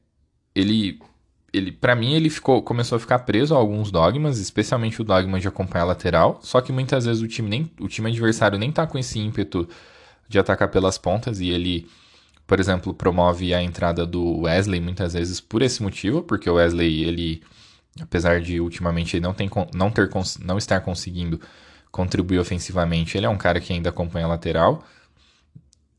ele, 0.54 0.98
ele 1.52 1.70
para 1.70 1.94
mim, 1.94 2.14
ele 2.14 2.30
ficou, 2.30 2.62
começou 2.62 2.96
a 2.96 3.00
ficar 3.00 3.20
preso 3.20 3.54
a 3.54 3.58
alguns 3.58 3.90
dogmas, 3.90 4.38
especialmente 4.38 5.00
o 5.00 5.04
dogma 5.04 5.38
de 5.38 5.46
acompanhar 5.46 5.84
lateral. 5.84 6.40
Só 6.42 6.60
que 6.60 6.72
muitas 6.72 7.04
vezes 7.04 7.22
o 7.22 7.28
time, 7.28 7.48
nem, 7.48 7.70
o 7.80 7.88
time 7.88 8.10
adversário 8.10 8.58
nem 8.58 8.72
tá 8.72 8.86
com 8.86 8.98
esse 8.98 9.18
ímpeto 9.18 9.68
de 10.28 10.38
atacar 10.38 10.68
pelas 10.68 10.96
pontas 10.96 11.40
e 11.40 11.50
ele, 11.50 11.86
por 12.46 12.58
exemplo, 12.58 12.94
promove 12.94 13.52
a 13.52 13.62
entrada 13.62 14.06
do 14.06 14.40
Wesley 14.42 14.80
muitas 14.80 15.12
vezes 15.12 15.40
por 15.40 15.62
esse 15.62 15.82
motivo, 15.82 16.22
porque 16.22 16.48
o 16.48 16.54
Wesley, 16.54 17.04
ele, 17.04 17.42
apesar 18.00 18.40
de 18.40 18.60
ultimamente 18.60 19.16
ele 19.16 19.22
não, 19.24 19.34
tem, 19.34 19.50
não, 19.74 19.90
ter, 19.90 20.08
não 20.40 20.56
estar 20.58 20.80
conseguindo 20.80 21.40
contribuir 21.90 22.38
ofensivamente, 22.38 23.16
ele 23.16 23.26
é 23.26 23.28
um 23.28 23.36
cara 23.36 23.60
que 23.60 23.72
ainda 23.72 23.90
acompanha 23.90 24.26
lateral. 24.26 24.82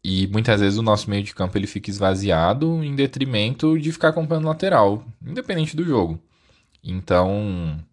E 0.08 0.28
muitas 0.28 0.62
vezes 0.62 0.78
o 0.78 0.84
nosso 0.84 1.10
meio 1.10 1.24
de 1.24 1.34
campo 1.34 1.58
ele 1.58 1.66
fica 1.66 1.90
esvaziado 1.90 2.84
em 2.84 2.96
detrimento 2.96 3.80
de 3.80 3.92
ficar 3.92 4.10
acompanhando 4.10 4.46
lateral, 4.46 5.04
independente 5.26 5.76
do 5.76 5.84
jogo. 5.84 6.22
Então, 6.84 7.84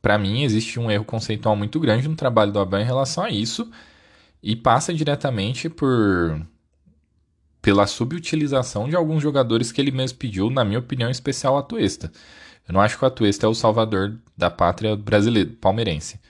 para 0.00 0.16
mim 0.16 0.44
existe 0.44 0.78
um 0.78 0.88
erro 0.88 1.04
conceitual 1.04 1.56
muito 1.56 1.80
grande 1.80 2.06
no 2.06 2.14
trabalho 2.14 2.52
do 2.52 2.60
Abel 2.60 2.78
em 2.78 2.84
relação 2.84 3.24
a 3.24 3.30
isso 3.30 3.68
e 4.40 4.54
passa 4.54 4.94
diretamente 4.94 5.68
por 5.68 6.40
pela 7.60 7.84
subutilização 7.88 8.88
de 8.88 8.94
alguns 8.94 9.20
jogadores 9.20 9.72
que 9.72 9.80
ele 9.80 9.90
mesmo 9.90 10.18
pediu, 10.18 10.48
na 10.48 10.64
minha 10.64 10.78
opinião, 10.78 11.08
em 11.08 11.12
especial 11.12 11.58
a 11.58 11.62
Tuesta. 11.64 12.12
Eu 12.68 12.74
não 12.74 12.80
acho 12.80 12.96
que 12.96 13.02
o 13.02 13.06
Atuesta 13.08 13.46
é 13.46 13.48
o 13.48 13.54
salvador 13.54 14.16
da 14.36 14.48
pátria 14.48 14.94
brasileira, 14.94 15.50
palmeirense. 15.60 16.20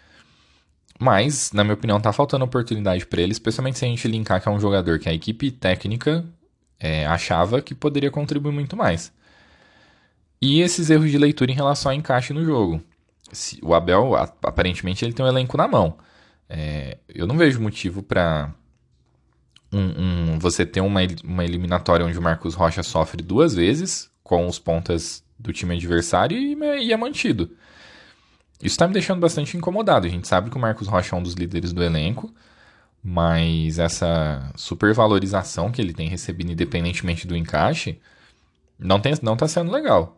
Mas, 1.03 1.51
na 1.51 1.65
minha 1.65 1.75
opinião, 1.75 2.01
tá 2.01 2.13
faltando 2.13 2.45
oportunidade 2.45 3.05
para 3.07 3.21
ele, 3.21 3.33
especialmente 3.33 3.77
se 3.77 3.85
a 3.85 3.89
gente 3.89 4.07
linkar 4.07 4.41
que 4.41 4.49
é 4.49 4.53
um 4.53 4.61
jogador 4.61 5.01
que 5.01 5.09
a 5.09 5.13
equipe 5.13 5.51
técnica 5.51 6.25
é, 6.79 7.05
achava 7.07 7.61
que 7.61 7.75
poderia 7.75 8.09
contribuir 8.09 8.53
muito 8.53 8.77
mais. 8.77 9.13
E 10.41 10.61
esses 10.61 10.91
erros 10.91 11.11
de 11.11 11.19
leitura 11.19 11.51
em 11.51 11.57
relação 11.57 11.91
ao 11.91 11.99
encaixe 11.99 12.33
no 12.33 12.45
jogo. 12.45 12.81
Se, 13.33 13.59
o 13.65 13.75
Abel, 13.75 14.15
aparentemente, 14.15 15.05
ele 15.05 15.13
tem 15.13 15.27
um 15.27 15.29
elenco 15.29 15.57
na 15.57 15.67
mão. 15.67 15.99
É, 16.49 16.99
eu 17.09 17.27
não 17.27 17.37
vejo 17.37 17.61
motivo 17.61 18.01
para 18.01 18.55
um, 19.73 20.35
um, 20.35 20.39
você 20.39 20.65
ter 20.65 20.83
uma, 20.83 21.01
uma 21.25 21.45
eliminatória 21.45 22.07
onde 22.07 22.17
o 22.17 22.23
Marcos 22.23 22.55
Rocha 22.55 22.85
sofre 22.85 23.25
duas 23.25 23.57
vezes 23.57 24.09
com 24.23 24.47
os 24.47 24.57
pontas 24.57 25.25
do 25.37 25.53
time 25.53 25.75
adversário 25.75 26.39
e, 26.39 26.55
e 26.85 26.93
é 26.93 26.97
mantido. 26.97 27.51
Isso 28.63 28.79
tá 28.79 28.87
me 28.87 28.95
deixando 28.95 29.21
bastante 29.21 29.57
incomodado. 29.57 30.07
A 30.07 30.11
gente 30.11 30.29
sabe 30.29 30.49
que 30.49 30.57
o 30.57 30.61
Marcos 30.61 30.87
Rocha 30.87 31.17
é 31.17 31.19
um 31.19 31.23
dos 31.23 31.35
líderes 31.35 31.73
do 31.73 31.83
elenco, 31.83 32.33
mas 33.03 33.79
essa 33.81 34.53
supervalorização 34.55 35.73
que 35.73 35.83
ele 35.83 35.93
tem 35.93 36.09
recebido, 36.09 36.53
independentemente 36.53 37.27
do 37.27 37.37
encaixe, 37.37 38.01
não, 38.79 39.01
tem, 39.01 39.15
não 39.21 39.37
tá 39.37 39.49
sendo 39.49 39.73
legal. 39.73 40.17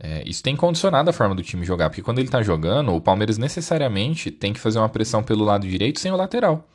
É, 0.00 0.26
isso 0.26 0.42
tem 0.42 0.56
condicionado 0.56 1.10
a 1.10 1.12
forma 1.12 1.34
do 1.34 1.42
time 1.42 1.64
jogar, 1.64 1.90
porque 1.90 2.02
quando 2.02 2.18
ele 2.18 2.28
tá 2.28 2.42
jogando, 2.42 2.92
o 2.92 3.00
Palmeiras 3.00 3.36
necessariamente 3.38 4.30
tem 4.30 4.52
que 4.52 4.58
fazer 4.58 4.78
uma 4.78 4.88
pressão 4.88 5.22
pelo 5.22 5.44
lado 5.44 5.68
direito 5.68 6.00
sem 6.00 6.10
o 6.10 6.16
lateral. 6.16 6.66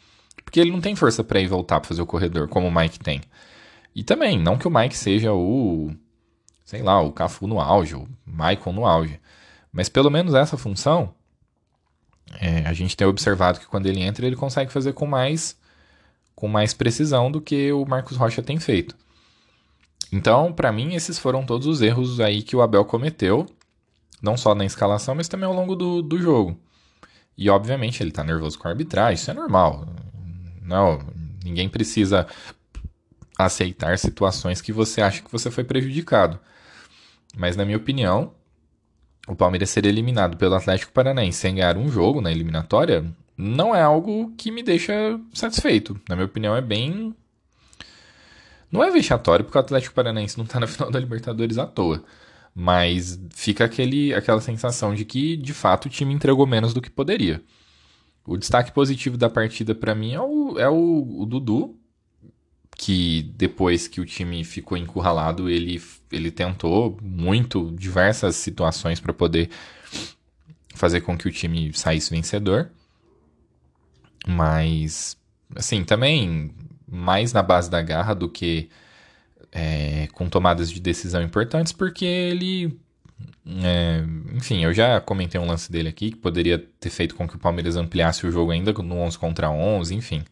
Porque 0.46 0.60
ele 0.60 0.72
não 0.72 0.80
tem 0.80 0.96
força 0.96 1.24
para 1.24 1.42
ir 1.42 1.48
voltar 1.48 1.80
para 1.80 1.90
fazer 1.90 2.02
o 2.02 2.06
corredor, 2.06 2.48
como 2.48 2.68
o 2.68 2.74
Mike 2.74 3.00
tem. 3.00 3.22
E 3.94 4.04
também, 4.04 4.40
não 4.40 4.58
que 4.58 4.68
o 4.68 4.72
Mike 4.72 4.96
seja 4.96 5.34
o, 5.34 5.92
sei 6.64 6.84
lá, 6.84 7.02
o 7.02 7.12
Cafu 7.12 7.48
no 7.48 7.60
auge, 7.60 7.96
o 7.96 8.08
Michael 8.26 8.74
no 8.74 8.86
auge. 8.86 9.20
Mas 9.78 9.90
pelo 9.90 10.10
menos 10.10 10.34
essa 10.34 10.58
função, 10.58 11.14
é, 12.42 12.68
a 12.68 12.74
gente 12.74 12.98
tem 12.98 13.06
observado 13.06 13.60
que 13.60 13.68
quando 13.68 13.86
ele 13.86 14.02
entra, 14.02 14.26
ele 14.26 14.36
consegue 14.36 14.72
fazer 14.72 14.94
com 14.94 15.06
mais, 15.06 15.56
com 16.34 16.48
mais 16.48 16.74
precisão 16.74 17.32
do 17.32 17.40
que 17.40 17.72
o 17.72 17.86
Marcos 17.86 18.18
Rocha 18.18 18.42
tem 18.42 18.60
feito. 18.60 18.96
Então, 20.12 20.52
para 20.52 20.72
mim, 20.72 20.96
esses 20.96 21.20
foram 21.20 21.46
todos 21.46 21.68
os 21.68 21.80
erros 21.80 22.20
aí 22.20 22.42
que 22.42 22.56
o 22.56 22.62
Abel 22.64 22.86
cometeu, 22.86 23.46
não 24.20 24.36
só 24.36 24.56
na 24.56 24.66
escalação, 24.66 25.14
mas 25.14 25.28
também 25.28 25.46
ao 25.46 25.54
longo 25.54 25.76
do, 25.76 26.02
do 26.02 26.18
jogo. 26.20 26.60
E 27.38 27.48
obviamente 27.48 28.02
ele 28.02 28.10
tá 28.10 28.24
nervoso 28.24 28.58
com 28.58 28.68
a 28.68 28.72
arbitragem, 28.72 29.14
isso 29.14 29.30
é 29.30 29.34
normal. 29.36 29.88
Não, 30.64 31.06
ninguém 31.44 31.70
precisa 31.70 32.26
aceitar 33.38 34.00
situações 34.00 34.60
que 34.60 34.74
você 34.74 35.02
acha 35.04 35.22
que 35.22 35.32
você 35.32 35.52
foi 35.52 35.64
prejudicado. 35.64 36.40
Mas 37.38 37.56
na 37.56 37.64
minha 37.64 37.78
opinião, 37.78 38.34
o 39.28 39.36
Palmeiras 39.36 39.70
ser 39.70 39.86
eliminado 39.86 40.38
pelo 40.38 40.56
Atlético 40.56 40.92
Paranaense 40.92 41.40
sem 41.40 41.56
ganhar 41.56 41.78
um 41.78 41.90
jogo 41.90 42.22
na 42.22 42.32
eliminatória 42.32 43.06
não 43.38 43.76
é 43.76 43.82
algo 43.82 44.34
que 44.36 44.50
me 44.50 44.64
deixa 44.64 45.20
satisfeito. 45.32 46.00
Na 46.10 46.16
minha 46.16 46.26
opinião, 46.26 46.56
é 46.56 46.62
bem. 46.62 47.16
Não 48.72 48.84
é 48.84 48.90
vexatório, 48.90 49.46
porque 49.46 49.58
o 49.58 49.62
Atlético 49.62 49.94
Paranaense 49.94 50.38
não 50.38 50.46
tá 50.46 50.60
na 50.60 50.66
final 50.68 50.90
da 50.90 51.00
Libertadores 51.00 51.58
à 51.60 51.68
toa. 51.68 52.04
Mas 52.56 53.20
fica 53.36 53.66
aquele, 53.66 54.14
aquela 54.16 54.42
sensação 54.42 54.96
de 54.96 55.06
que, 55.06 55.38
de 55.38 55.54
fato, 55.54 55.86
o 55.86 55.90
time 55.90 56.14
entregou 56.14 56.48
menos 56.48 56.74
do 56.74 56.82
que 56.82 56.90
poderia. 56.90 57.44
O 58.26 58.36
destaque 58.36 58.72
positivo 58.72 59.16
da 59.16 59.30
partida 59.30 59.76
para 59.76 59.94
mim 59.94 60.14
é, 60.14 60.20
o, 60.20 60.60
é 60.60 60.68
o, 60.68 61.22
o, 61.22 61.26
Dudu, 61.26 61.78
que 62.78 63.24
depois 63.36 63.88
que 63.88 64.00
o 64.00 64.06
time 64.06 64.44
ficou 64.44 64.78
encurralado, 64.78 65.50
ele, 65.50 65.82
ele 66.12 66.30
tentou 66.30 66.98
muito, 67.02 67.72
diversas 67.76 68.36
situações 68.36 69.00
para 69.00 69.14
poder 69.14 69.50
fazer 70.76 71.02
com 71.02 71.18
que 71.18 71.28
o 71.28 71.32
time 71.32 71.72
saísse 71.74 72.12
vencedor. 72.12 72.70
Mas, 74.28 75.18
assim, 75.56 75.84
também 75.84 76.52
mais 76.88 77.34
na 77.34 77.42
base 77.42 77.70
da 77.70 77.82
garra 77.82 78.14
do 78.14 78.30
que 78.30 78.70
é, 79.52 80.08
com 80.14 80.30
tomadas 80.30 80.70
de 80.70 80.80
decisão 80.80 81.22
importantes, 81.22 81.74
porque 81.74 82.06
ele 82.06 82.80
é, 83.64 84.04
enfim, 84.36 84.64
eu 84.64 84.74
já 84.74 85.00
comentei 85.00 85.40
um 85.40 85.48
lance 85.48 85.72
dele 85.72 85.90
aqui 85.90 86.12
que 86.12 86.18
poderia 86.18 86.60
ter 86.80 86.90
feito 86.90 87.16
com 87.16 87.28
que 87.28 87.36
o 87.36 87.40
Palmeiras 87.40 87.76
ampliasse 87.76 88.28
o 88.28 88.32
jogo 88.32 88.52
ainda 88.52 88.74
no 88.74 88.96
11 88.98 89.18
contra 89.18 89.50
11, 89.50 89.96
enfim. 89.96 90.24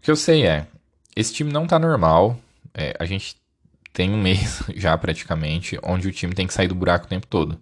O 0.00 0.02
que 0.02 0.10
eu 0.10 0.16
sei 0.16 0.46
é, 0.46 0.66
esse 1.14 1.34
time 1.34 1.52
não 1.52 1.66
tá 1.66 1.78
normal. 1.78 2.40
É, 2.72 2.96
a 2.98 3.04
gente 3.04 3.36
tem 3.92 4.10
um 4.10 4.16
mês 4.20 4.62
já 4.74 4.96
praticamente 4.96 5.78
onde 5.82 6.08
o 6.08 6.12
time 6.12 6.34
tem 6.34 6.46
que 6.46 6.54
sair 6.54 6.68
do 6.68 6.74
buraco 6.74 7.04
o 7.04 7.08
tempo 7.08 7.26
todo. 7.26 7.60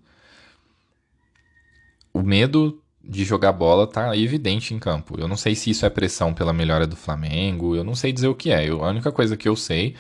O 2.15 2.23
medo 2.23 2.81
de 3.03 3.25
jogar 3.25 3.53
bola 3.53 3.89
tá 3.89 4.17
evidente 4.17 4.73
em 4.73 4.79
campo. 4.79 5.19
Eu 5.19 5.27
não 5.27 5.37
sei 5.37 5.57
se 5.57 5.71
isso 5.71 5.85
é 5.85 5.91
pressão 5.91 6.33
pela 6.33 6.53
melhora 6.53 6.87
do 6.87 6.95
Flamengo, 6.95 7.75
eu 7.75 7.83
não 7.83 7.97
sei 7.97 8.13
dizer 8.13 8.29
o 8.29 8.35
que 8.35 8.53
é. 8.53 8.69
Eu, 8.69 8.85
a 8.85 8.89
única 8.91 9.11
coisa 9.11 9.37
que 9.37 9.49
eu 9.49 9.57
sei 9.57 9.97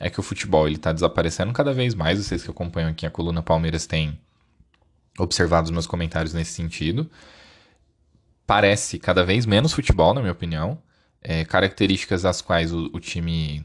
é 0.00 0.08
que 0.08 0.18
o 0.18 0.22
futebol 0.22 0.66
ele 0.66 0.76
está 0.76 0.92
desaparecendo 0.92 1.52
cada 1.52 1.74
vez 1.74 1.94
mais. 1.94 2.18
Vocês 2.18 2.42
que 2.42 2.50
acompanham 2.50 2.88
aqui 2.88 3.04
a 3.04 3.10
coluna 3.10 3.42
Palmeiras 3.42 3.86
têm 3.86 4.18
observado 5.18 5.66
os 5.66 5.70
meus 5.70 5.86
comentários 5.86 6.32
nesse 6.32 6.52
sentido. 6.52 7.10
Parece 8.46 8.98
cada 8.98 9.24
vez 9.24 9.44
menos 9.44 9.74
futebol, 9.74 10.14
na 10.14 10.20
minha 10.20 10.32
opinião. 10.32 10.78
É, 11.22 11.44
características 11.44 12.24
às 12.24 12.40
quais 12.40 12.72
o, 12.72 12.90
o 12.92 12.98
time 12.98 13.64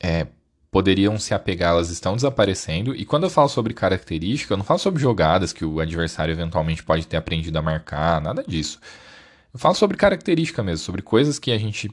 é, 0.00 0.26
poderiam 0.70 1.18
se 1.18 1.32
apegar, 1.32 1.70
elas 1.70 1.90
estão 1.90 2.14
desaparecendo. 2.14 2.94
E 2.94 3.04
quando 3.04 3.24
eu 3.24 3.30
falo 3.30 3.48
sobre 3.48 3.72
característica, 3.72 4.52
eu 4.52 4.56
não 4.56 4.64
falo 4.64 4.78
sobre 4.78 5.00
jogadas 5.00 5.52
que 5.52 5.64
o 5.64 5.80
adversário 5.80 6.32
eventualmente 6.32 6.82
pode 6.82 7.06
ter 7.06 7.16
aprendido 7.16 7.56
a 7.56 7.62
marcar, 7.62 8.20
nada 8.20 8.44
disso. 8.46 8.78
Eu 9.52 9.58
falo 9.58 9.74
sobre 9.74 9.96
característica 9.96 10.62
mesmo, 10.62 10.84
sobre 10.84 11.02
coisas 11.02 11.38
que 11.38 11.50
a 11.50 11.58
gente 11.58 11.90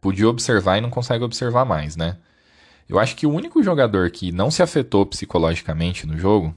podia 0.00 0.28
observar 0.28 0.78
e 0.78 0.80
não 0.80 0.90
consegue 0.90 1.24
observar 1.24 1.64
mais, 1.64 1.96
né? 1.96 2.16
Eu 2.88 2.98
acho 2.98 3.16
que 3.16 3.26
o 3.26 3.32
único 3.32 3.62
jogador 3.62 4.10
que 4.10 4.30
não 4.32 4.50
se 4.50 4.62
afetou 4.62 5.06
psicologicamente 5.06 6.06
no 6.06 6.18
jogo 6.18 6.54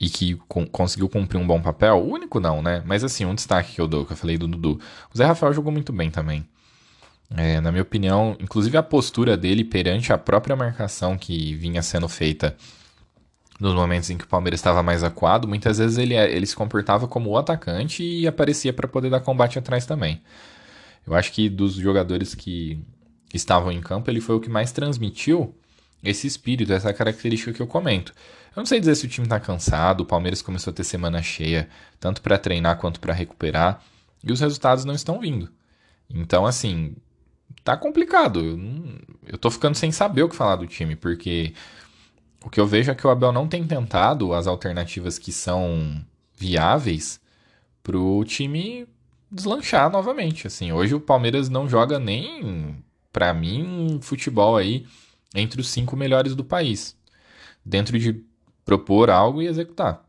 e 0.00 0.08
que 0.08 0.36
com, 0.48 0.66
conseguiu 0.66 1.08
cumprir 1.08 1.38
um 1.38 1.46
bom 1.46 1.60
papel, 1.60 1.96
o 1.98 2.10
único 2.10 2.40
não, 2.40 2.62
né? 2.62 2.82
Mas 2.86 3.04
assim, 3.04 3.26
um 3.26 3.34
destaque 3.34 3.74
que 3.74 3.80
eu 3.80 3.86
dou, 3.86 4.06
que 4.06 4.12
eu 4.12 4.16
falei 4.16 4.38
do 4.38 4.48
Dudu. 4.48 4.80
O 5.12 5.18
Zé 5.18 5.26
Rafael 5.26 5.52
jogou 5.52 5.70
muito 5.70 5.92
bem 5.92 6.10
também. 6.10 6.48
É, 7.36 7.60
na 7.60 7.70
minha 7.70 7.82
opinião, 7.82 8.34
inclusive 8.40 8.76
a 8.76 8.82
postura 8.82 9.36
dele 9.36 9.62
perante 9.62 10.12
a 10.12 10.18
própria 10.18 10.56
marcação 10.56 11.18
que 11.18 11.54
vinha 11.54 11.82
sendo 11.82 12.08
feita 12.08 12.56
nos 13.60 13.74
momentos 13.74 14.08
em 14.08 14.16
que 14.16 14.24
o 14.24 14.28
Palmeiras 14.28 14.58
estava 14.58 14.82
mais 14.82 15.04
acuado, 15.04 15.46
muitas 15.46 15.76
vezes 15.76 15.98
ele, 15.98 16.14
ele 16.14 16.46
se 16.46 16.56
comportava 16.56 17.06
como 17.06 17.28
o 17.28 17.36
atacante 17.36 18.02
e 18.02 18.26
aparecia 18.26 18.72
para 18.72 18.88
poder 18.88 19.10
dar 19.10 19.20
combate 19.20 19.58
atrás 19.58 19.84
também. 19.84 20.22
Eu 21.06 21.14
acho 21.14 21.30
que 21.30 21.48
dos 21.48 21.74
jogadores 21.74 22.34
que 22.34 22.82
estavam 23.34 23.70
em 23.70 23.80
campo, 23.82 24.10
ele 24.10 24.20
foi 24.20 24.34
o 24.34 24.40
que 24.40 24.48
mais 24.48 24.72
transmitiu 24.72 25.54
esse 26.02 26.26
espírito, 26.26 26.72
essa 26.72 26.92
característica 26.92 27.52
que 27.52 27.60
eu 27.60 27.66
comento. 27.66 28.12
Eu 28.54 28.60
não 28.60 28.66
sei 28.66 28.80
dizer 28.80 28.94
se 28.96 29.06
o 29.06 29.08
time 29.08 29.26
está 29.26 29.38
cansado, 29.38 30.00
o 30.00 30.06
Palmeiras 30.06 30.42
começou 30.42 30.70
a 30.72 30.74
ter 30.74 30.84
semana 30.84 31.22
cheia, 31.22 31.68
tanto 31.98 32.20
para 32.20 32.38
treinar 32.38 32.78
quanto 32.78 33.00
para 33.00 33.14
recuperar, 33.14 33.82
e 34.24 34.32
os 34.32 34.40
resultados 34.40 34.84
não 34.84 34.94
estão 34.94 35.20
vindo. 35.20 35.48
Então, 36.08 36.44
assim, 36.44 36.96
tá 37.62 37.76
complicado. 37.76 38.40
Eu, 38.40 38.58
eu 39.26 39.38
tô 39.38 39.50
ficando 39.50 39.76
sem 39.76 39.92
saber 39.92 40.22
o 40.22 40.28
que 40.28 40.36
falar 40.36 40.56
do 40.56 40.66
time, 40.66 40.96
porque 40.96 41.54
o 42.44 42.50
que 42.50 42.58
eu 42.58 42.66
vejo 42.66 42.90
é 42.90 42.94
que 42.94 43.06
o 43.06 43.10
Abel 43.10 43.32
não 43.32 43.46
tem 43.46 43.64
tentado 43.66 44.34
as 44.34 44.46
alternativas 44.46 45.18
que 45.18 45.30
são 45.30 46.04
viáveis 46.34 47.20
pro 47.82 48.24
time 48.24 48.86
deslanchar 49.30 49.90
novamente. 49.90 50.46
Assim, 50.46 50.72
hoje 50.72 50.94
o 50.94 51.00
Palmeiras 51.00 51.48
não 51.48 51.68
joga 51.68 51.98
nem 51.98 52.76
para 53.12 53.32
mim, 53.34 53.62
um 53.62 54.02
futebol 54.02 54.56
aí 54.56 54.86
entre 55.34 55.60
os 55.60 55.68
cinco 55.68 55.96
melhores 55.96 56.34
do 56.34 56.44
país, 56.44 56.96
dentro 57.64 57.98
de 57.98 58.24
propor 58.64 59.10
algo 59.10 59.42
e 59.42 59.46
executar. 59.46 60.04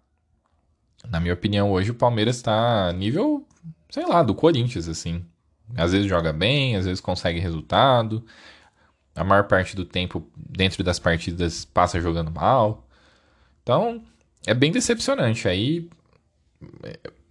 Na 1.09 1.19
minha 1.19 1.33
opinião, 1.33 1.71
hoje 1.71 1.91
o 1.91 1.95
Palmeiras 1.95 2.37
está 2.37 2.91
nível, 2.93 3.45
sei 3.89 4.05
lá, 4.05 4.21
do 4.23 4.35
Corinthians, 4.35 4.87
assim. 4.87 5.25
Às 5.75 5.91
vezes 5.91 6.07
joga 6.07 6.31
bem, 6.31 6.75
às 6.75 6.85
vezes 6.85 7.01
consegue 7.01 7.39
resultado. 7.39 8.23
A 9.15 9.23
maior 9.23 9.45
parte 9.45 9.75
do 9.75 9.83
tempo, 9.83 10.29
dentro 10.35 10.83
das 10.83 10.99
partidas, 10.99 11.65
passa 11.65 11.99
jogando 11.99 12.31
mal. 12.31 12.87
Então, 13.63 14.03
é 14.45 14.53
bem 14.53 14.71
decepcionante. 14.71 15.47
Aí, 15.47 15.89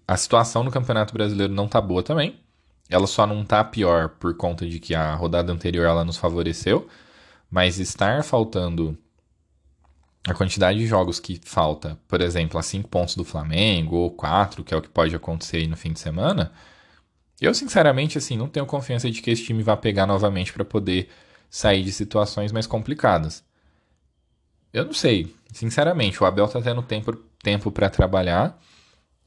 a 0.06 0.16
situação 0.16 0.64
no 0.64 0.70
Campeonato 0.70 1.14
Brasileiro 1.14 1.52
não 1.52 1.68
tá 1.68 1.80
boa 1.80 2.02
também. 2.02 2.40
Ela 2.88 3.06
só 3.06 3.26
não 3.26 3.44
tá 3.44 3.62
pior 3.62 4.08
por 4.08 4.36
conta 4.36 4.66
de 4.66 4.80
que 4.80 4.94
a 4.94 5.14
rodada 5.14 5.52
anterior 5.52 5.86
ela 5.86 6.04
nos 6.04 6.16
favoreceu, 6.16 6.88
mas 7.50 7.78
estar 7.78 8.22
faltando 8.22 8.96
a 10.26 10.34
quantidade 10.34 10.78
de 10.78 10.86
jogos 10.86 11.18
que 11.18 11.40
falta, 11.42 11.98
por 12.06 12.20
exemplo, 12.20 12.58
a 12.58 12.62
5 12.62 12.88
pontos 12.88 13.16
do 13.16 13.24
Flamengo 13.24 13.96
ou 13.96 14.10
4, 14.10 14.62
que 14.62 14.74
é 14.74 14.76
o 14.76 14.82
que 14.82 14.88
pode 14.88 15.14
acontecer 15.14 15.58
aí 15.58 15.66
no 15.66 15.76
fim 15.76 15.92
de 15.92 16.00
semana, 16.00 16.52
eu 17.40 17.54
sinceramente 17.54 18.18
assim 18.18 18.36
não 18.36 18.48
tenho 18.48 18.66
confiança 18.66 19.10
de 19.10 19.22
que 19.22 19.30
esse 19.30 19.44
time 19.44 19.62
vá 19.62 19.76
pegar 19.76 20.06
novamente 20.06 20.52
para 20.52 20.64
poder 20.64 21.08
sair 21.48 21.82
de 21.82 21.90
situações 21.92 22.52
mais 22.52 22.66
complicadas. 22.66 23.42
Eu 24.72 24.84
não 24.84 24.92
sei, 24.92 25.34
sinceramente, 25.52 26.22
o 26.22 26.26
Abel 26.26 26.46
tá 26.46 26.60
tendo 26.60 26.82
tempo 26.82 27.12
tempo 27.42 27.70
para 27.70 27.88
trabalhar 27.88 28.60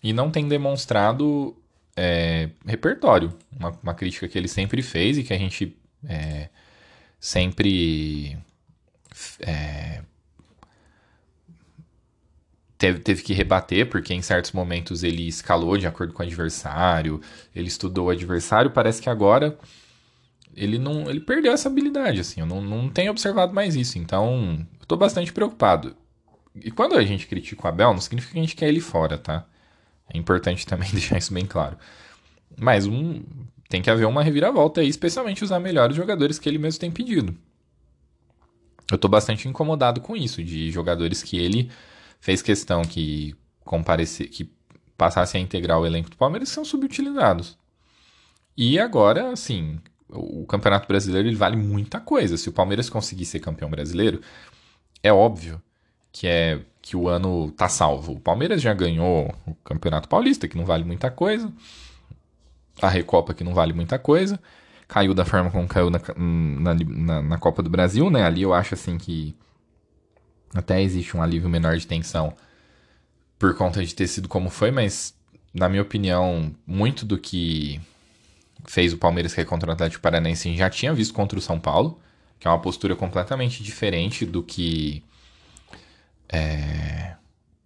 e 0.01 0.13
não 0.13 0.29
tem 0.29 0.47
demonstrado 0.47 1.55
é, 1.95 2.49
repertório. 2.65 3.33
Uma, 3.57 3.71
uma, 3.81 3.93
crítica 3.93 4.27
que 4.27 4.37
ele 4.37 4.47
sempre 4.47 4.81
fez 4.81 5.17
e 5.17 5.23
que 5.23 5.33
a 5.33 5.37
gente 5.37 5.75
é, 6.07 6.49
sempre 7.23 8.37
é, 9.39 10.01
teve, 12.77 12.99
teve 12.99 13.23
que 13.23 13.33
rebater, 13.33 13.89
porque 13.89 14.13
em 14.13 14.21
certos 14.21 14.51
momentos 14.51 15.03
ele 15.03 15.25
escalou 15.25 15.77
de 15.77 15.87
acordo 15.87 16.11
com 16.11 16.21
o 16.21 16.25
adversário, 16.25 17.21
ele 17.55 17.69
estudou 17.69 18.07
o 18.07 18.09
adversário. 18.09 18.71
Parece 18.71 19.01
que 19.01 19.09
agora 19.09 19.57
ele 20.53 20.77
não 20.77 21.09
ele 21.09 21.21
perdeu 21.21 21.53
essa 21.53 21.69
habilidade, 21.69 22.19
assim. 22.19 22.41
Eu 22.41 22.45
não, 22.45 22.61
não 22.61 22.89
tenho 22.89 23.11
observado 23.11 23.53
mais 23.53 23.73
isso. 23.77 23.97
Então, 23.97 24.67
eu 24.77 24.85
tô 24.85 24.97
bastante 24.97 25.31
preocupado. 25.31 25.95
E 26.53 26.71
quando 26.71 26.95
a 26.95 27.03
gente 27.03 27.25
critica 27.25 27.65
o 27.65 27.69
Abel, 27.69 27.93
não 27.93 28.01
significa 28.01 28.33
que 28.33 28.39
a 28.39 28.41
gente 28.41 28.55
quer 28.57 28.67
ele 28.67 28.81
fora, 28.81 29.17
tá? 29.17 29.45
É 30.13 30.17
importante 30.17 30.67
também 30.67 30.89
deixar 30.91 31.17
isso 31.17 31.33
bem 31.33 31.45
claro. 31.45 31.77
Mas 32.59 32.85
um, 32.85 33.23
tem 33.73 33.81
que 33.81 33.89
haver 33.89 34.05
uma 34.05 34.21
reviravolta 34.21 34.81
aí, 34.81 34.87
especialmente 34.87 35.43
usar 35.43 35.59
melhores 35.59 35.95
jogadores 35.95 36.37
que 36.37 36.47
ele 36.47 36.59
mesmo 36.59 36.79
tem 36.79 36.91
pedido. 36.91 37.35
Eu 38.91 38.99
tô 38.99 39.07
bastante 39.07 39.47
incomodado 39.47 39.99
com 39.99 40.15
isso, 40.15 40.43
de 40.43 40.69
jogadores 40.69 41.23
que 41.23 41.39
ele 41.39 41.71
fez 42.19 42.43
questão 42.43 42.83
que 42.83 43.35
comparecer, 43.65 44.29
que 44.29 44.47
passassem 44.95 45.41
a 45.41 45.43
integrar 45.43 45.79
o 45.79 45.87
elenco 45.87 46.11
do 46.11 46.15
Palmeiras 46.15 46.49
são 46.49 46.63
subutilizados. 46.63 47.57
E 48.55 48.77
agora, 48.77 49.31
assim, 49.31 49.79
o 50.07 50.45
Campeonato 50.45 50.87
Brasileiro 50.87 51.27
ele 51.27 51.35
vale 51.35 51.55
muita 51.57 51.99
coisa. 51.99 52.37
Se 52.37 52.49
o 52.49 52.53
Palmeiras 52.53 52.91
conseguir 52.91 53.25
ser 53.25 53.39
campeão 53.39 53.71
brasileiro, 53.71 54.21
é 55.01 55.11
óbvio 55.11 55.59
que 56.11 56.27
é 56.27 56.61
que 56.79 56.95
o 56.95 57.09
ano 57.09 57.49
tá 57.53 57.67
salvo. 57.67 58.11
O 58.11 58.19
Palmeiras 58.19 58.61
já 58.61 58.71
ganhou 58.71 59.33
o 59.47 59.55
Campeonato 59.63 60.07
Paulista, 60.07 60.47
que 60.47 60.57
não 60.57 60.63
vale 60.63 60.83
muita 60.83 61.09
coisa. 61.09 61.51
A 62.81 62.89
Recopa, 62.89 63.33
que 63.33 63.43
não 63.43 63.53
vale 63.53 63.73
muita 63.73 63.99
coisa. 63.99 64.39
Caiu 64.87 65.13
da 65.13 65.25
forma 65.25 65.49
como 65.49 65.67
caiu 65.67 65.89
na, 65.89 65.99
na, 66.17 66.73
na, 66.73 67.21
na 67.21 67.37
Copa 67.37 67.63
do 67.63 67.69
Brasil, 67.69 68.09
né? 68.09 68.23
Ali 68.23 68.41
eu 68.41 68.53
acho 68.53 68.73
assim 68.73 68.97
que 68.97 69.35
até 70.53 70.81
existe 70.81 71.15
um 71.15 71.21
alívio 71.21 71.49
menor 71.49 71.77
de 71.77 71.87
tensão 71.87 72.35
por 73.39 73.55
conta 73.55 73.83
de 73.83 73.93
ter 73.93 74.07
sido 74.07 74.27
como 74.27 74.49
foi, 74.49 74.71
mas 74.71 75.15
na 75.53 75.69
minha 75.69 75.81
opinião, 75.81 76.53
muito 76.65 77.05
do 77.05 77.17
que 77.17 77.79
fez 78.65 78.93
o 78.93 78.97
Palmeiras 78.97 79.33
cair 79.33 79.45
contra 79.45 79.69
o 79.69 79.73
Atlético 79.73 80.01
Paranaense 80.01 80.55
já 80.55 80.69
tinha 80.69 80.93
visto 80.93 81.13
contra 81.13 81.37
o 81.37 81.41
São 81.41 81.59
Paulo, 81.59 81.99
que 82.39 82.47
é 82.47 82.51
uma 82.51 82.59
postura 82.59 82.95
completamente 82.95 83.61
diferente 83.61 84.25
do 84.25 84.41
que 84.41 85.03
é, 86.29 87.15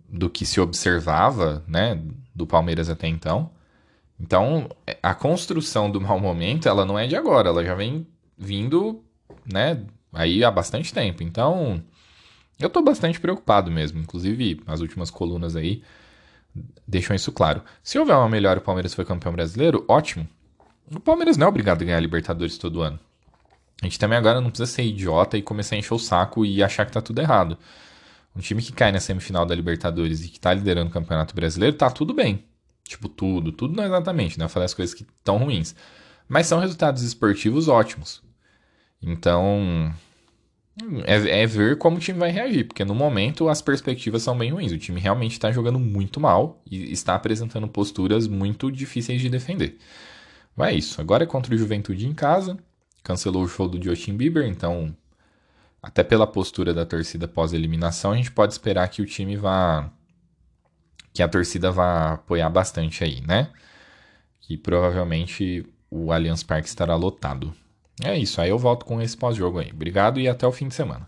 do 0.10 0.30
que 0.30 0.46
se 0.46 0.60
observava, 0.60 1.64
né, 1.68 2.02
do 2.36 2.46
Palmeiras 2.46 2.90
até 2.90 3.08
então. 3.08 3.52
Então, 4.20 4.70
a 5.02 5.14
construção 5.14 5.92
do 5.92 6.02
mau 6.02 6.20
momento, 6.20 6.68
ela 6.68 6.86
não 6.86 6.98
é 6.98 7.06
de 7.06 7.16
agora, 7.16 7.50
ela 7.50 7.64
já 7.64 7.76
vem 7.76 8.08
vindo, 8.38 9.04
né, 9.46 9.84
aí 10.12 10.44
há 10.44 10.50
bastante 10.50 10.94
tempo. 10.94 11.22
Então, 11.22 11.84
eu 12.60 12.70
tô 12.70 12.82
bastante 12.82 13.20
preocupado 13.20 13.72
mesmo. 13.72 14.00
Inclusive, 14.00 14.62
as 14.66 14.82
últimas 14.82 15.12
colunas 15.12 15.56
aí 15.56 15.84
deixam 16.88 17.16
isso 17.16 17.32
claro. 17.32 17.62
Se 17.84 18.00
houver 18.00 18.16
uma 18.16 18.30
melhora 18.30 18.60
o 18.60 18.64
Palmeiras 18.64 18.94
foi 18.94 19.06
campeão 19.06 19.32
brasileiro, 19.32 19.86
ótimo. 19.88 20.28
O 20.92 21.00
Palmeiras 21.00 21.38
não 21.38 21.46
é 21.46 21.50
obrigado 21.50 21.82
a 21.82 21.86
ganhar 21.86 21.98
a 21.98 22.02
Libertadores 22.02 22.58
todo 22.58 22.82
ano. 22.82 23.00
A 23.82 23.86
gente 23.86 24.00
também 24.00 24.18
agora 24.18 24.42
não 24.42 24.50
precisa 24.50 24.72
ser 24.72 24.84
idiota 24.84 25.38
e 25.38 25.42
começar 25.42 25.76
a 25.76 25.80
encher 25.80 25.94
o 25.94 26.00
saco 26.00 26.44
e 26.44 26.64
achar 26.64 26.86
que 26.86 26.92
tá 26.92 27.02
tudo 27.02 27.22
errado. 27.22 27.58
Um 28.36 28.40
time 28.40 28.62
que 28.62 28.72
cai 28.72 28.92
na 28.92 29.00
semifinal 29.00 29.46
da 29.46 29.54
Libertadores 29.54 30.26
e 30.26 30.30
que 30.30 30.40
tá 30.40 30.54
liderando 30.54 30.90
o 30.90 30.94
Campeonato 30.94 31.36
Brasileiro, 31.36 31.76
tá 31.76 31.90
tudo 31.92 32.14
bem. 32.14 32.44
Tipo, 32.88 33.10
tudo. 33.10 33.52
Tudo 33.52 33.76
não 33.76 33.84
é 33.84 33.88
exatamente, 33.88 34.38
né? 34.40 34.46
Eu 34.46 34.50
falei 34.50 34.66
as 34.66 34.74
coisas 34.74 34.94
que 34.94 35.04
estão 35.04 35.38
ruins. 35.38 35.76
Mas 36.28 36.48
são 36.48 36.60
resultados 36.60 37.04
esportivos 37.04 37.68
ótimos. 37.68 38.22
Então, 39.02 39.94
é, 41.06 41.42
é, 41.42 41.48
ver 41.48 41.78
como 41.78 41.98
o 41.98 42.00
time 42.00 42.20
vai 42.20 42.32
reagir, 42.32 42.66
porque 42.66 42.86
no 42.86 42.94
momento 42.94 43.50
as 43.50 43.62
perspectivas 43.62 44.22
são 44.22 44.38
bem 44.38 44.52
ruins. 44.52 44.72
O 44.72 44.78
time 44.78 45.00
realmente 45.00 45.34
está 45.34 45.52
jogando 45.52 45.80
muito 45.80 46.20
mal 46.20 46.62
e 46.70 46.92
está 46.92 47.16
apresentando 47.16 47.68
posturas 47.68 48.28
muito 48.28 48.72
difíceis 48.72 49.22
de 49.22 49.30
defender. 49.30 49.78
Vai 50.56 50.76
isso. 50.76 51.02
Agora 51.02 51.24
é 51.24 51.28
contra 51.28 51.54
o 51.54 51.58
Juventude 51.58 52.08
em 52.08 52.14
casa. 52.14 52.58
Cancelou 53.04 53.44
o 53.44 53.48
show 53.48 53.68
do 53.68 53.82
Justin 53.82 54.16
Bieber, 54.18 54.46
então, 54.48 54.96
até 55.82 56.04
pela 56.04 56.28
postura 56.28 56.74
da 56.74 56.86
torcida 56.86 57.28
pós-eliminação, 57.28 58.12
a 58.12 58.18
gente 58.18 58.32
pode 58.32 58.54
esperar 58.54 58.88
que 58.90 59.02
o 59.02 59.06
time 59.06 59.36
vá. 59.36 59.92
Que 61.18 61.24
a 61.24 61.28
torcida 61.28 61.72
vá 61.72 62.14
apoiar 62.14 62.48
bastante 62.48 63.04
aí, 63.04 63.22
né? 63.22 63.50
Que 64.40 64.56
provavelmente 64.56 65.66
o 65.90 66.12
Allianz 66.12 66.44
Parque 66.44 66.68
estará 66.68 66.96
lotado. 66.96 67.52
É 68.04 68.16
isso, 68.16 68.40
aí 68.40 68.52
eu 68.52 68.60
volto 68.60 68.86
com 68.86 69.02
esse 69.02 69.18
pós-jogo 69.18 69.58
aí. 69.58 69.72
Obrigado 69.72 70.20
e 70.20 70.28
até 70.28 70.46
o 70.46 70.52
fim 70.52 70.68
de 70.68 70.76
semana. 70.76 71.08